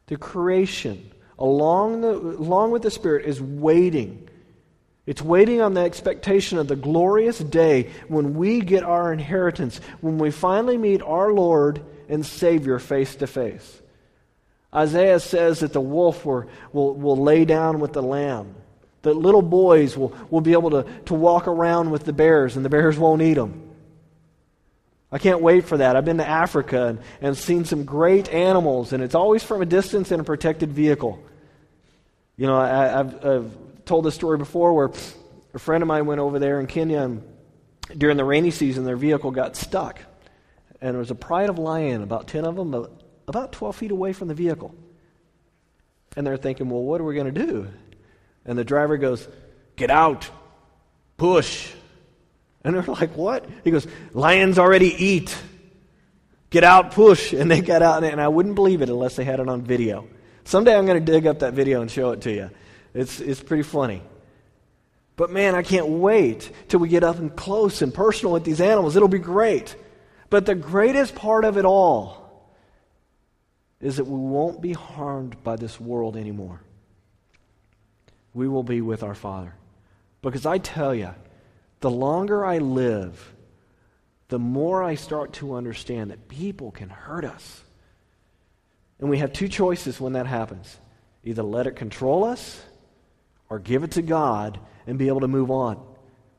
The 0.06 0.16
creation, 0.16 1.12
along, 1.38 2.00
the, 2.00 2.10
along 2.10 2.72
with 2.72 2.82
the 2.82 2.90
Spirit, 2.90 3.26
is 3.26 3.40
waiting. 3.40 4.28
It's 5.06 5.22
waiting 5.22 5.60
on 5.60 5.74
the 5.74 5.82
expectation 5.82 6.58
of 6.58 6.66
the 6.66 6.76
glorious 6.76 7.38
day 7.38 7.90
when 8.08 8.34
we 8.34 8.60
get 8.60 8.82
our 8.82 9.12
inheritance, 9.12 9.80
when 10.00 10.18
we 10.18 10.32
finally 10.32 10.76
meet 10.76 11.02
our 11.02 11.32
Lord 11.32 11.84
and 12.08 12.26
Savior 12.26 12.80
face 12.80 13.14
to 13.16 13.28
face. 13.28 13.80
Isaiah 14.74 15.20
says 15.20 15.60
that 15.60 15.72
the 15.72 15.80
wolf 15.80 16.24
will, 16.24 16.48
will, 16.72 16.94
will 16.94 17.16
lay 17.16 17.44
down 17.44 17.80
with 17.80 17.92
the 17.92 18.02
lamb 18.02 18.54
That 19.02 19.14
little 19.14 19.42
boys 19.42 19.96
will, 19.96 20.14
will 20.28 20.40
be 20.40 20.52
able 20.52 20.70
to, 20.70 20.86
to 21.06 21.14
walk 21.14 21.48
around 21.48 21.90
with 21.90 22.04
the 22.04 22.12
bears 22.12 22.56
and 22.56 22.64
the 22.64 22.68
bears 22.68 22.98
won't 22.98 23.22
eat 23.22 23.34
them. 23.34 23.70
I 25.12 25.18
can't 25.18 25.40
wait 25.40 25.64
for 25.64 25.78
that. 25.78 25.96
I've 25.96 26.04
been 26.04 26.18
to 26.18 26.28
Africa 26.28 26.86
and, 26.86 26.98
and 27.20 27.36
seen 27.36 27.64
some 27.64 27.84
great 27.84 28.28
animals, 28.28 28.92
and 28.92 29.02
it's 29.02 29.14
always 29.14 29.42
from 29.42 29.60
a 29.60 29.66
distance 29.66 30.12
in 30.12 30.20
a 30.20 30.24
protected 30.24 30.70
vehicle. 30.72 31.20
You 32.36 32.46
know, 32.46 32.56
I, 32.56 32.86
have 32.86 33.26
I've 33.26 33.84
told 33.84 34.04
this 34.04 34.14
story 34.14 34.38
before 34.38 34.72
where 34.72 34.92
a 35.52 35.58
friend 35.58 35.82
of 35.82 35.88
mine 35.88 36.06
went 36.06 36.20
over 36.20 36.38
there 36.38 36.60
in 36.60 36.68
Kenya, 36.68 37.00
and 37.00 37.22
during 37.96 38.16
the 38.16 38.24
rainy 38.24 38.52
season, 38.52 38.84
their 38.84 38.96
vehicle 38.96 39.32
got 39.32 39.56
stuck. 39.56 39.98
And 40.80 40.92
there 40.92 41.00
was 41.00 41.10
a 41.10 41.16
pride 41.16 41.50
of 41.50 41.58
lion, 41.58 42.02
about 42.02 42.28
10 42.28 42.44
of 42.44 42.54
them, 42.54 42.86
about 43.26 43.52
12 43.52 43.76
feet 43.76 43.90
away 43.90 44.12
from 44.12 44.28
the 44.28 44.34
vehicle. 44.34 44.74
And 46.16 46.24
they're 46.24 46.36
thinking, 46.36 46.70
well, 46.70 46.82
what 46.82 47.00
are 47.00 47.04
we 47.04 47.14
going 47.14 47.32
to 47.32 47.46
do? 47.46 47.68
And 48.44 48.58
the 48.58 48.64
driver 48.64 48.96
goes, 48.96 49.26
Get 49.76 49.90
out, 49.90 50.28
push. 51.16 51.72
And 52.62 52.74
they're 52.74 52.82
like, 52.82 53.16
What? 53.16 53.48
He 53.64 53.70
goes, 53.70 53.86
Lions 54.12 54.58
already 54.58 54.94
eat. 55.04 55.36
Get 56.50 56.64
out, 56.64 56.92
push. 56.92 57.32
And 57.32 57.50
they 57.50 57.60
got 57.60 57.82
out, 57.82 58.02
and 58.02 58.20
I 58.20 58.28
wouldn't 58.28 58.56
believe 58.56 58.82
it 58.82 58.88
unless 58.88 59.16
they 59.16 59.24
had 59.24 59.40
it 59.40 59.48
on 59.48 59.62
video. 59.62 60.08
Someday 60.44 60.76
I'm 60.76 60.86
going 60.86 61.04
to 61.04 61.12
dig 61.12 61.26
up 61.26 61.40
that 61.40 61.54
video 61.54 61.80
and 61.80 61.90
show 61.90 62.10
it 62.10 62.22
to 62.22 62.32
you. 62.32 62.50
It's, 62.92 63.20
it's 63.20 63.42
pretty 63.42 63.62
funny. 63.62 64.02
But 65.16 65.30
man, 65.30 65.54
I 65.54 65.62
can't 65.62 65.86
wait 65.86 66.50
till 66.68 66.80
we 66.80 66.88
get 66.88 67.04
up 67.04 67.18
and 67.18 67.34
close 67.36 67.82
and 67.82 67.92
personal 67.92 68.32
with 68.32 68.44
these 68.44 68.60
animals. 68.60 68.96
It'll 68.96 69.06
be 69.06 69.18
great. 69.18 69.76
But 70.30 70.46
the 70.46 70.54
greatest 70.54 71.14
part 71.14 71.44
of 71.44 71.58
it 71.58 71.64
all 71.64 72.50
is 73.80 73.96
that 73.96 74.06
we 74.06 74.18
won't 74.18 74.60
be 74.60 74.72
harmed 74.72 75.42
by 75.42 75.56
this 75.56 75.78
world 75.78 76.16
anymore. 76.16 76.60
We 78.34 78.48
will 78.48 78.62
be 78.62 78.80
with 78.80 79.02
our 79.02 79.14
Father. 79.14 79.54
Because 80.22 80.46
I 80.46 80.58
tell 80.58 80.94
you, 80.94 81.10
the 81.80 81.90
longer 81.90 82.44
I 82.44 82.58
live, 82.58 83.34
the 84.28 84.38
more 84.38 84.82
I 84.82 84.94
start 84.94 85.32
to 85.34 85.54
understand 85.54 86.10
that 86.10 86.28
people 86.28 86.70
can 86.70 86.88
hurt 86.88 87.24
us. 87.24 87.62
And 88.98 89.08
we 89.08 89.18
have 89.18 89.32
two 89.32 89.48
choices 89.48 90.00
when 90.00 90.12
that 90.12 90.26
happens 90.26 90.78
either 91.22 91.42
let 91.42 91.66
it 91.66 91.76
control 91.76 92.24
us 92.24 92.62
or 93.50 93.58
give 93.58 93.82
it 93.84 93.90
to 93.92 94.02
God 94.02 94.58
and 94.86 94.98
be 94.98 95.08
able 95.08 95.20
to 95.20 95.28
move 95.28 95.50
on. 95.50 95.78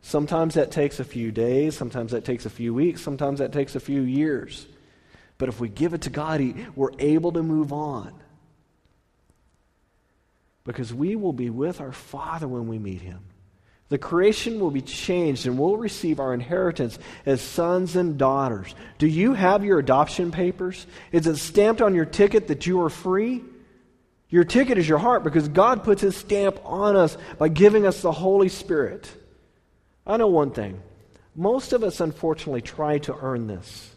Sometimes 0.01 0.55
that 0.55 0.71
takes 0.71 0.99
a 0.99 1.03
few 1.03 1.31
days, 1.31 1.77
sometimes 1.77 2.13
that 2.13 2.25
takes 2.25 2.47
a 2.47 2.49
few 2.49 2.73
weeks, 2.73 3.01
sometimes 3.01 3.39
that 3.39 3.51
takes 3.51 3.75
a 3.75 3.79
few 3.79 4.01
years. 4.01 4.65
But 5.37 5.49
if 5.49 5.59
we 5.59 5.69
give 5.69 5.93
it 5.93 6.01
to 6.01 6.09
God, 6.09 6.41
we're 6.75 6.91
able 6.97 7.31
to 7.33 7.43
move 7.43 7.71
on. 7.71 8.13
Because 10.63 10.93
we 10.93 11.15
will 11.15 11.33
be 11.33 11.49
with 11.49 11.81
our 11.81 11.91
Father 11.91 12.47
when 12.47 12.67
we 12.67 12.77
meet 12.77 13.01
Him. 13.01 13.19
The 13.89 13.97
creation 13.97 14.61
will 14.61 14.71
be 14.71 14.81
changed 14.81 15.45
and 15.45 15.59
we'll 15.59 15.75
receive 15.75 16.21
our 16.21 16.33
inheritance 16.33 16.97
as 17.25 17.41
sons 17.41 17.97
and 17.97 18.17
daughters. 18.17 18.73
Do 18.99 19.05
you 19.05 19.33
have 19.33 19.65
your 19.65 19.79
adoption 19.79 20.31
papers? 20.31 20.87
Is 21.11 21.27
it 21.27 21.35
stamped 21.35 21.81
on 21.81 21.93
your 21.93 22.05
ticket 22.05 22.47
that 22.47 22.65
you 22.65 22.81
are 22.83 22.89
free? 22.89 23.43
Your 24.29 24.45
ticket 24.45 24.77
is 24.77 24.87
your 24.87 24.97
heart 24.97 25.25
because 25.25 25.49
God 25.49 25.83
puts 25.83 26.01
His 26.01 26.15
stamp 26.15 26.57
on 26.63 26.95
us 26.95 27.17
by 27.37 27.49
giving 27.49 27.85
us 27.85 28.01
the 28.01 28.13
Holy 28.13 28.47
Spirit. 28.47 29.13
I 30.07 30.15
know 30.15 30.27
one 30.27 30.51
thing. 30.51 30.81
Most 31.35 31.73
of 31.73 31.83
us, 31.83 31.99
unfortunately, 31.99 32.61
try 32.61 32.99
to 32.99 33.15
earn 33.21 33.47
this. 33.47 33.90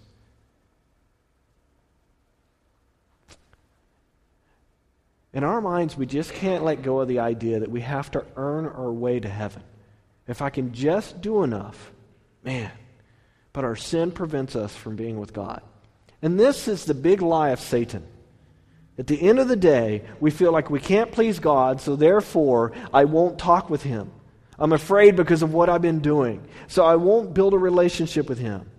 In 5.34 5.42
our 5.42 5.60
minds, 5.60 5.96
we 5.96 6.06
just 6.06 6.32
can't 6.32 6.64
let 6.64 6.82
go 6.82 7.00
of 7.00 7.08
the 7.08 7.18
idea 7.18 7.58
that 7.60 7.70
we 7.70 7.80
have 7.80 8.10
to 8.12 8.24
earn 8.36 8.66
our 8.66 8.92
way 8.92 9.18
to 9.18 9.28
heaven. 9.28 9.62
If 10.28 10.40
I 10.40 10.48
can 10.48 10.72
just 10.72 11.20
do 11.20 11.42
enough, 11.42 11.92
man. 12.44 12.70
But 13.52 13.64
our 13.64 13.76
sin 13.76 14.12
prevents 14.12 14.54
us 14.54 14.74
from 14.74 14.94
being 14.94 15.18
with 15.18 15.32
God. 15.32 15.60
And 16.22 16.38
this 16.38 16.68
is 16.68 16.84
the 16.84 16.94
big 16.94 17.20
lie 17.20 17.50
of 17.50 17.60
Satan. 17.60 18.06
At 18.96 19.08
the 19.08 19.20
end 19.20 19.40
of 19.40 19.48
the 19.48 19.56
day, 19.56 20.04
we 20.20 20.30
feel 20.30 20.52
like 20.52 20.70
we 20.70 20.78
can't 20.78 21.10
please 21.10 21.40
God, 21.40 21.80
so 21.80 21.96
therefore 21.96 22.72
I 22.92 23.04
won't 23.04 23.38
talk 23.38 23.68
with 23.68 23.82
Him. 23.82 24.12
I'm 24.56 24.72
afraid 24.72 25.16
because 25.16 25.42
of 25.42 25.52
what 25.52 25.68
I've 25.68 25.82
been 25.82 25.98
doing. 25.98 26.46
So 26.68 26.84
I 26.84 26.94
won't 26.94 27.34
build 27.34 27.54
a 27.54 27.58
relationship 27.58 28.28
with 28.28 28.38
Him. 28.38 28.70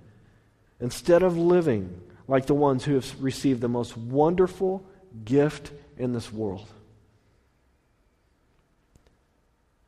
Instead 0.79 1.21
of 1.21 1.37
living 1.37 2.01
like 2.29 2.45
the 2.45 2.53
ones 2.53 2.85
who 2.85 2.95
have 2.95 3.21
received 3.21 3.59
the 3.59 3.67
most 3.67 3.97
wonderful 3.97 4.85
gift 5.25 5.71
in 5.97 6.13
this 6.13 6.31
world. 6.31 6.67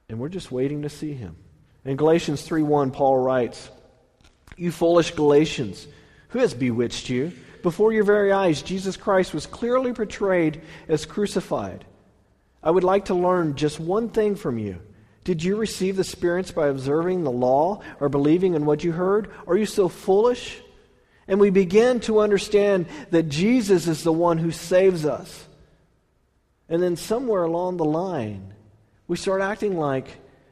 And 0.10 0.20
we're 0.20 0.30
just 0.30 0.52
waiting 0.52 0.84
to 0.84 0.90
see 0.90 1.14
Him. 1.14 1.36
In 1.84 1.96
Galatians 1.96 2.48
3:1, 2.48 2.92
Paul 2.92 3.18
writes, 3.18 3.70
You 4.56 4.72
foolish 4.72 5.12
Galatians, 5.12 5.88
who 6.30 6.40
has 6.40 6.54
bewitched 6.54 7.10
you? 7.10 7.32
Before 7.64 7.92
your 7.92 8.04
very 8.04 8.32
eyes, 8.32 8.62
Jesus 8.62 8.96
Christ 8.96 9.34
was 9.34 9.46
clearly 9.46 9.94
portrayed 9.94 10.62
as 10.88 11.06
crucified. 11.06 11.86
I 12.64 12.72
would 12.72 12.84
like 12.84 13.06
to 13.06 13.16
learn 13.16 13.56
just 13.56 13.80
one 13.80 14.10
thing 14.10 14.36
from 14.36 14.58
you. 14.58 14.80
Did 15.24 15.44
you 15.44 15.58
receive 15.58 15.98
the 15.98 16.06
spirits 16.06 16.52
by 16.52 16.68
observing 16.68 17.24
the 17.24 17.32
law 17.32 17.82
or 18.00 18.08
believing 18.08 18.54
in 18.54 18.66
what 18.66 18.84
you 18.84 18.94
heard? 18.94 19.30
Are 19.46 19.58
you 19.58 19.66
so 19.66 19.90
foolish? 19.90 20.62
And 21.28 21.40
we 21.40 21.50
begin 21.50 22.00
to 22.02 22.22
understand 22.22 22.86
that 23.12 23.28
Jesus 23.28 23.88
is 23.88 24.04
the 24.04 24.14
one 24.14 24.38
who 24.38 24.52
saves 24.52 25.06
us. 25.06 25.46
And 26.70 26.82
then 26.82 26.96
somewhere 26.96 27.44
along 27.44 27.78
the 27.78 27.86
line, 27.86 28.54
we 29.08 29.18
start 29.18 29.42
acting 29.42 29.78
like, 29.78 30.08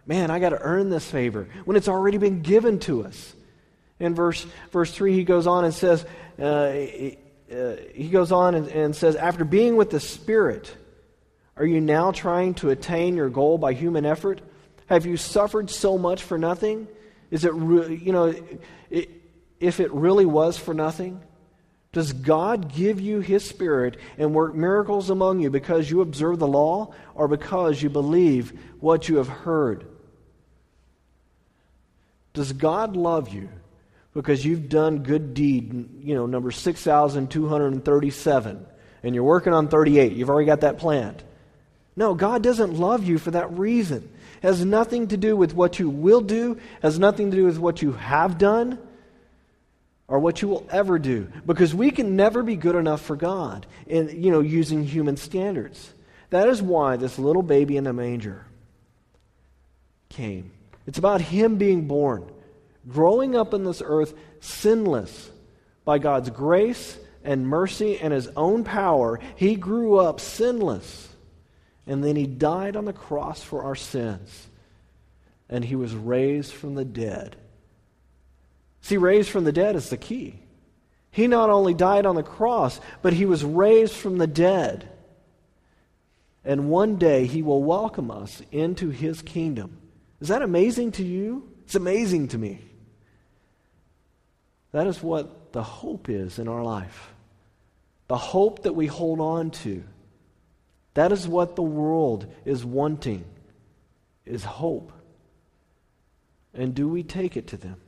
man, 0.05 0.31
I 0.31 0.39
got 0.39 0.49
to 0.49 0.61
earn 0.61 0.89
this 0.89 1.09
favor 1.09 1.49
when 1.65 1.75
it's 1.75 1.87
already 1.87 2.17
been 2.17 2.41
given 2.41 2.79
to 2.81 3.05
us. 3.05 3.33
In 3.99 4.15
verse, 4.15 4.45
verse 4.71 4.91
3, 4.91 5.13
he 5.13 5.23
goes 5.23 5.47
on 5.47 5.65
and 5.65 5.73
says, 5.73 6.05
uh, 6.39 6.71
he, 6.71 7.17
uh, 7.53 7.75
he 7.93 8.09
goes 8.09 8.31
on 8.31 8.55
and, 8.55 8.67
and 8.67 8.95
says, 8.95 9.15
after 9.15 9.45
being 9.45 9.75
with 9.75 9.89
the 9.89 9.99
Spirit, 9.99 10.75
are 11.57 11.65
you 11.65 11.79
now 11.79 12.11
trying 12.11 12.53
to 12.55 12.69
attain 12.69 13.15
your 13.15 13.29
goal 13.29 13.57
by 13.57 13.73
human 13.73 14.05
effort? 14.05 14.41
Have 14.87 15.05
you 15.05 15.17
suffered 15.17 15.69
so 15.69 15.97
much 15.97 16.23
for 16.23 16.37
nothing? 16.37 16.87
Is 17.31 17.45
it, 17.45 17.53
re- 17.53 17.95
you 17.95 18.11
know, 18.11 18.35
it, 18.89 19.09
if 19.59 19.79
it 19.79 19.91
really 19.93 20.25
was 20.25 20.57
for 20.57 20.73
nothing? 20.73 21.21
Does 21.95 22.11
God 22.11 22.75
give 22.75 22.99
you 22.99 23.21
His 23.21 23.45
Spirit 23.45 23.95
and 24.17 24.35
work 24.35 24.53
miracles 24.53 25.09
among 25.09 25.39
you 25.39 25.49
because 25.49 25.89
you 25.89 26.01
observe 26.01 26.39
the 26.39 26.47
law 26.47 26.93
or 27.13 27.29
because 27.29 27.81
you 27.81 27.89
believe 27.89 28.51
what 28.81 29.07
you 29.07 29.15
have 29.15 29.29
heard? 29.29 29.85
Does 32.33 32.51
God 32.51 32.97
love 32.97 33.29
you 33.29 33.47
because 34.13 34.43
you've 34.43 34.67
done 34.67 35.03
good 35.03 35.33
deed, 35.33 36.03
you 36.03 36.15
know, 36.15 36.25
number 36.25 36.51
6,237, 36.51 38.65
and 39.01 39.15
you're 39.15 39.23
working 39.23 39.53
on 39.53 39.69
38? 39.69 40.11
You've 40.11 40.29
already 40.29 40.47
got 40.47 40.59
that 40.61 40.77
planned. 40.77 41.23
No, 41.95 42.13
God 42.13 42.43
doesn't 42.43 42.73
love 42.73 43.05
you 43.05 43.17
for 43.17 43.31
that 43.31 43.57
reason 43.57 44.11
has 44.41 44.65
nothing 44.65 45.07
to 45.07 45.15
do 45.15 45.37
with 45.37 45.53
what 45.53 45.79
you 45.79 45.89
will 45.89 46.19
do, 46.19 46.59
has 46.81 46.99
nothing 46.99 47.31
to 47.31 47.37
do 47.37 47.45
with 47.45 47.57
what 47.57 47.81
you 47.81 47.93
have 47.93 48.37
done 48.37 48.79
or 50.07 50.19
what 50.19 50.41
you 50.41 50.47
will 50.47 50.67
ever 50.69 50.99
do 50.99 51.27
because 51.45 51.73
we 51.73 51.91
can 51.91 52.15
never 52.15 52.43
be 52.43 52.55
good 52.55 52.75
enough 52.75 53.01
for 53.01 53.15
God 53.15 53.65
in 53.87 54.21
you 54.21 54.31
know 54.31 54.41
using 54.41 54.83
human 54.83 55.17
standards. 55.17 55.93
That 56.29 56.47
is 56.47 56.61
why 56.61 56.97
this 56.97 57.19
little 57.19 57.43
baby 57.43 57.77
in 57.77 57.83
the 57.83 57.93
manger 57.93 58.45
came. 60.09 60.51
It's 60.87 60.97
about 60.97 61.21
him 61.21 61.57
being 61.57 61.87
born, 61.87 62.31
growing 62.87 63.35
up 63.35 63.53
in 63.53 63.63
this 63.63 63.81
earth 63.83 64.13
sinless 64.39 65.31
by 65.83 65.97
God's 65.99 66.29
grace 66.29 66.97
and 67.23 67.47
mercy 67.47 67.99
and 67.99 68.13
his 68.13 68.27
own 68.35 68.63
power. 68.63 69.19
He 69.35 69.55
grew 69.55 69.97
up 69.97 70.19
sinless 70.19 71.09
and 71.87 72.03
then 72.03 72.15
he 72.15 72.25
died 72.25 72.75
on 72.75 72.85
the 72.85 72.93
cross 72.93 73.43
for 73.43 73.63
our 73.63 73.75
sins. 73.75 74.47
And 75.49 75.63
he 75.63 75.75
was 75.75 75.93
raised 75.93 76.53
from 76.53 76.75
the 76.75 76.85
dead. 76.85 77.35
See, 78.85 78.97
raised 78.97 79.31
from 79.31 79.45
the 79.45 79.51
dead 79.51 79.75
is 79.75 79.89
the 79.89 79.97
key. 79.97 80.35
He 81.09 81.25
not 81.25 81.49
only 81.49 81.73
died 81.73 82.05
on 82.05 82.13
the 82.13 82.21
cross, 82.21 82.79
but 83.01 83.13
he 83.13 83.25
was 83.25 83.43
raised 83.43 83.95
from 83.95 84.19
the 84.19 84.27
dead. 84.27 84.87
And 86.43 86.69
one 86.69 86.97
day 86.97 87.25
he 87.25 87.41
will 87.41 87.63
welcome 87.63 88.11
us 88.11 88.43
into 88.51 88.91
his 88.91 89.23
kingdom. 89.23 89.79
Is 90.21 90.27
that 90.27 90.43
amazing 90.43 90.91
to 90.91 91.03
you? 91.03 91.49
It's 91.63 91.73
amazing 91.73 92.27
to 92.27 92.37
me. 92.37 92.61
That 94.71 94.85
is 94.85 95.01
what 95.01 95.51
the 95.51 95.63
hope 95.63 96.07
is 96.07 96.37
in 96.37 96.47
our 96.47 96.63
life. 96.63 97.11
The 98.07 98.17
hope 98.17 98.61
that 98.61 98.73
we 98.73 98.85
hold 98.85 99.19
on 99.19 99.49
to 99.65 99.83
that 100.93 101.11
is 101.11 101.27
what 101.27 101.55
the 101.55 101.63
world 101.63 102.31
is 102.45 102.63
wanting 102.63 103.25
is 104.27 104.43
hope. 104.43 104.91
And 106.53 106.75
do 106.75 106.87
we 106.87 107.01
take 107.01 107.35
it 107.35 107.47
to 107.47 107.57
them? 107.57 107.81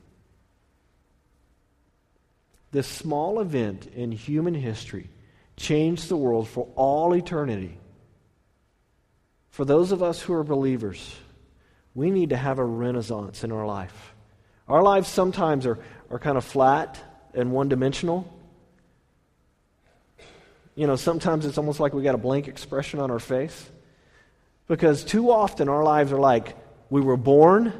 This 2.70 2.86
small 2.86 3.40
event 3.40 3.86
in 3.94 4.12
human 4.12 4.54
history 4.54 5.08
changed 5.56 6.08
the 6.08 6.16
world 6.16 6.48
for 6.48 6.68
all 6.76 7.14
eternity. 7.14 7.78
For 9.48 9.64
those 9.64 9.90
of 9.90 10.02
us 10.02 10.20
who 10.20 10.34
are 10.34 10.44
believers, 10.44 11.16
we 11.94 12.10
need 12.10 12.30
to 12.30 12.36
have 12.36 12.58
a 12.58 12.64
renaissance 12.64 13.42
in 13.42 13.50
our 13.50 13.66
life. 13.66 14.14
Our 14.68 14.82
lives 14.82 15.08
sometimes 15.08 15.66
are, 15.66 15.78
are 16.10 16.18
kind 16.18 16.36
of 16.36 16.44
flat 16.44 17.02
and 17.34 17.52
one 17.52 17.68
dimensional. 17.68 18.32
You 20.74 20.86
know, 20.86 20.96
sometimes 20.96 21.46
it's 21.46 21.58
almost 21.58 21.80
like 21.80 21.92
we 21.92 22.02
got 22.02 22.14
a 22.14 22.18
blank 22.18 22.46
expression 22.46 23.00
on 23.00 23.10
our 23.10 23.18
face. 23.18 23.70
Because 24.68 25.02
too 25.02 25.32
often 25.32 25.68
our 25.68 25.82
lives 25.82 26.12
are 26.12 26.20
like 26.20 26.54
we 26.90 27.00
were 27.00 27.16
born, 27.16 27.72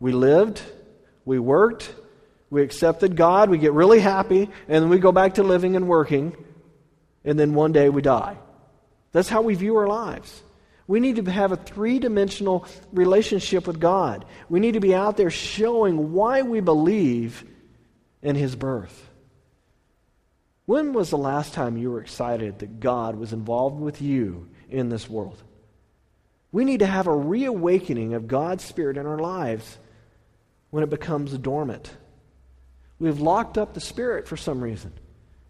we 0.00 0.12
lived, 0.12 0.62
we 1.24 1.38
worked, 1.38 1.94
we 2.54 2.62
accepted 2.62 3.16
God, 3.16 3.50
we 3.50 3.58
get 3.58 3.72
really 3.72 3.98
happy, 3.98 4.48
and 4.68 4.84
then 4.84 4.88
we 4.88 5.00
go 5.00 5.10
back 5.10 5.34
to 5.34 5.42
living 5.42 5.74
and 5.74 5.88
working, 5.88 6.36
and 7.24 7.36
then 7.36 7.52
one 7.52 7.72
day 7.72 7.88
we 7.88 8.00
die. 8.00 8.36
That's 9.10 9.28
how 9.28 9.42
we 9.42 9.56
view 9.56 9.76
our 9.76 9.88
lives. 9.88 10.40
We 10.86 11.00
need 11.00 11.16
to 11.16 11.28
have 11.32 11.50
a 11.50 11.56
three 11.56 11.98
dimensional 11.98 12.64
relationship 12.92 13.66
with 13.66 13.80
God. 13.80 14.24
We 14.48 14.60
need 14.60 14.74
to 14.74 14.80
be 14.80 14.94
out 14.94 15.16
there 15.16 15.30
showing 15.30 16.12
why 16.12 16.42
we 16.42 16.60
believe 16.60 17.44
in 18.22 18.36
His 18.36 18.54
birth. 18.54 19.10
When 20.64 20.92
was 20.92 21.10
the 21.10 21.18
last 21.18 21.54
time 21.54 21.76
you 21.76 21.90
were 21.90 22.02
excited 22.02 22.60
that 22.60 22.78
God 22.78 23.16
was 23.16 23.32
involved 23.32 23.80
with 23.80 24.00
you 24.00 24.48
in 24.70 24.90
this 24.90 25.10
world? 25.10 25.42
We 26.52 26.64
need 26.64 26.80
to 26.80 26.86
have 26.86 27.08
a 27.08 27.16
reawakening 27.16 28.14
of 28.14 28.28
God's 28.28 28.62
Spirit 28.62 28.96
in 28.96 29.06
our 29.06 29.18
lives 29.18 29.76
when 30.70 30.84
it 30.84 30.90
becomes 30.90 31.36
dormant. 31.36 31.92
We've 33.04 33.20
locked 33.20 33.58
up 33.58 33.74
the 33.74 33.82
Spirit 33.82 34.26
for 34.26 34.38
some 34.38 34.62
reason. 34.62 34.90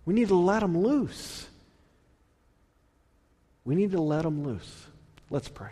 We 0.05 0.13
need 0.13 0.27
to 0.27 0.35
let 0.35 0.61
Him 0.61 0.77
loose. 0.77 1.47
We 3.65 3.77
need 3.77 3.93
to 3.93 4.01
let 4.01 4.25
Him 4.25 4.43
loose. 4.43 4.87
Let's 5.31 5.47
pray. 5.47 5.71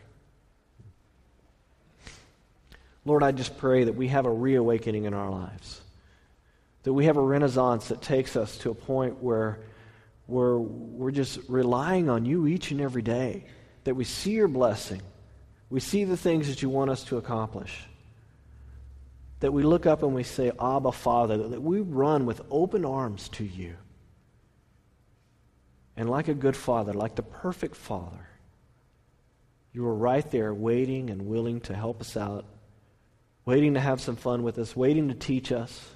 Lord, 3.04 3.24
I 3.24 3.32
just 3.32 3.58
pray 3.58 3.82
that 3.82 3.94
we 3.94 4.06
have 4.06 4.26
a 4.26 4.30
reawakening 4.30 5.06
in 5.06 5.12
our 5.12 5.28
lives, 5.28 5.80
that 6.84 6.92
we 6.92 7.06
have 7.06 7.16
a 7.16 7.20
renaissance 7.20 7.88
that 7.88 8.00
takes 8.00 8.36
us 8.36 8.56
to 8.58 8.70
a 8.70 8.76
point 8.76 9.20
where, 9.20 9.58
where 10.26 10.58
we're 10.58 11.10
just 11.10 11.40
relying 11.48 12.08
on 12.08 12.24
you 12.24 12.46
each 12.46 12.70
and 12.70 12.80
every 12.80 13.02
day, 13.02 13.44
that 13.82 13.96
we 13.96 14.04
see 14.04 14.30
your 14.30 14.46
blessing, 14.46 15.02
we 15.68 15.80
see 15.80 16.04
the 16.04 16.16
things 16.16 16.46
that 16.46 16.62
you 16.62 16.68
want 16.68 16.92
us 16.92 17.02
to 17.06 17.16
accomplish, 17.16 17.76
that 19.42 19.52
we 19.52 19.64
look 19.64 19.86
up 19.86 20.04
and 20.04 20.14
we 20.14 20.22
say, 20.22 20.52
Abba, 20.60 20.92
Father, 20.92 21.36
that 21.48 21.60
we 21.60 21.80
run 21.80 22.26
with 22.26 22.40
open 22.48 22.84
arms 22.84 23.28
to 23.30 23.44
you. 23.44 23.74
And 25.96 26.08
like 26.08 26.28
a 26.28 26.34
good 26.34 26.56
father, 26.56 26.92
like 26.92 27.16
the 27.16 27.24
perfect 27.24 27.74
father, 27.74 28.28
you 29.72 29.82
were 29.82 29.96
right 29.96 30.28
there 30.30 30.54
waiting 30.54 31.10
and 31.10 31.26
willing 31.26 31.60
to 31.62 31.74
help 31.74 32.00
us 32.00 32.16
out, 32.16 32.44
waiting 33.44 33.74
to 33.74 33.80
have 33.80 34.00
some 34.00 34.14
fun 34.14 34.44
with 34.44 34.58
us, 34.58 34.76
waiting 34.76 35.08
to 35.08 35.14
teach 35.14 35.50
us, 35.50 35.90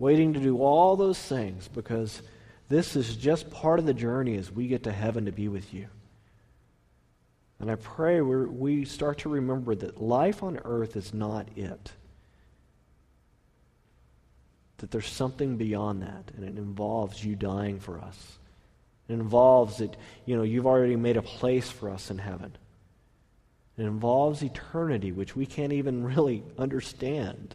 waiting 0.00 0.32
to 0.32 0.40
do 0.40 0.60
all 0.60 0.96
those 0.96 1.20
things 1.20 1.68
because 1.68 2.20
this 2.68 2.96
is 2.96 3.14
just 3.14 3.48
part 3.48 3.78
of 3.78 3.86
the 3.86 3.94
journey 3.94 4.36
as 4.36 4.50
we 4.50 4.66
get 4.66 4.82
to 4.82 4.92
heaven 4.92 5.26
to 5.26 5.32
be 5.32 5.46
with 5.46 5.72
you. 5.72 5.86
And 7.60 7.70
I 7.70 7.76
pray 7.76 8.20
we 8.20 8.84
start 8.84 9.18
to 9.18 9.28
remember 9.28 9.76
that 9.76 10.02
life 10.02 10.42
on 10.42 10.58
earth 10.64 10.96
is 10.96 11.14
not 11.14 11.46
it. 11.54 11.92
That 14.78 14.90
there's 14.90 15.08
something 15.10 15.56
beyond 15.56 16.02
that, 16.02 16.30
and 16.36 16.44
it 16.44 16.58
involves 16.58 17.24
you 17.24 17.34
dying 17.34 17.80
for 17.80 17.98
us. 17.98 18.38
It 19.08 19.14
involves 19.14 19.78
that, 19.78 19.96
you 20.24 20.36
know, 20.36 20.42
you've 20.42 20.66
already 20.66 20.96
made 20.96 21.16
a 21.16 21.22
place 21.22 21.70
for 21.70 21.90
us 21.90 22.10
in 22.10 22.18
heaven. 22.18 22.56
It 23.78 23.84
involves 23.84 24.42
eternity, 24.42 25.12
which 25.12 25.36
we 25.36 25.46
can't 25.46 25.72
even 25.72 26.04
really 26.04 26.42
understand. 26.58 27.54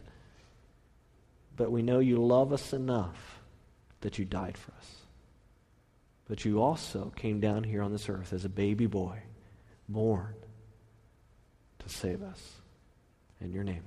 But 1.56 1.70
we 1.70 1.82
know 1.82 1.98
you 1.98 2.16
love 2.16 2.52
us 2.52 2.72
enough 2.72 3.40
that 4.00 4.18
you 4.18 4.24
died 4.24 4.56
for 4.56 4.72
us. 4.72 4.96
But 6.28 6.44
you 6.44 6.62
also 6.62 7.12
came 7.16 7.40
down 7.40 7.64
here 7.64 7.82
on 7.82 7.92
this 7.92 8.08
earth 8.08 8.32
as 8.32 8.44
a 8.44 8.48
baby 8.48 8.86
boy, 8.86 9.18
born 9.88 10.34
to 11.80 11.88
save 11.88 12.22
us. 12.22 12.52
In 13.40 13.52
your 13.52 13.64
name, 13.64 13.82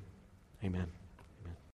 amen. 0.64 0.88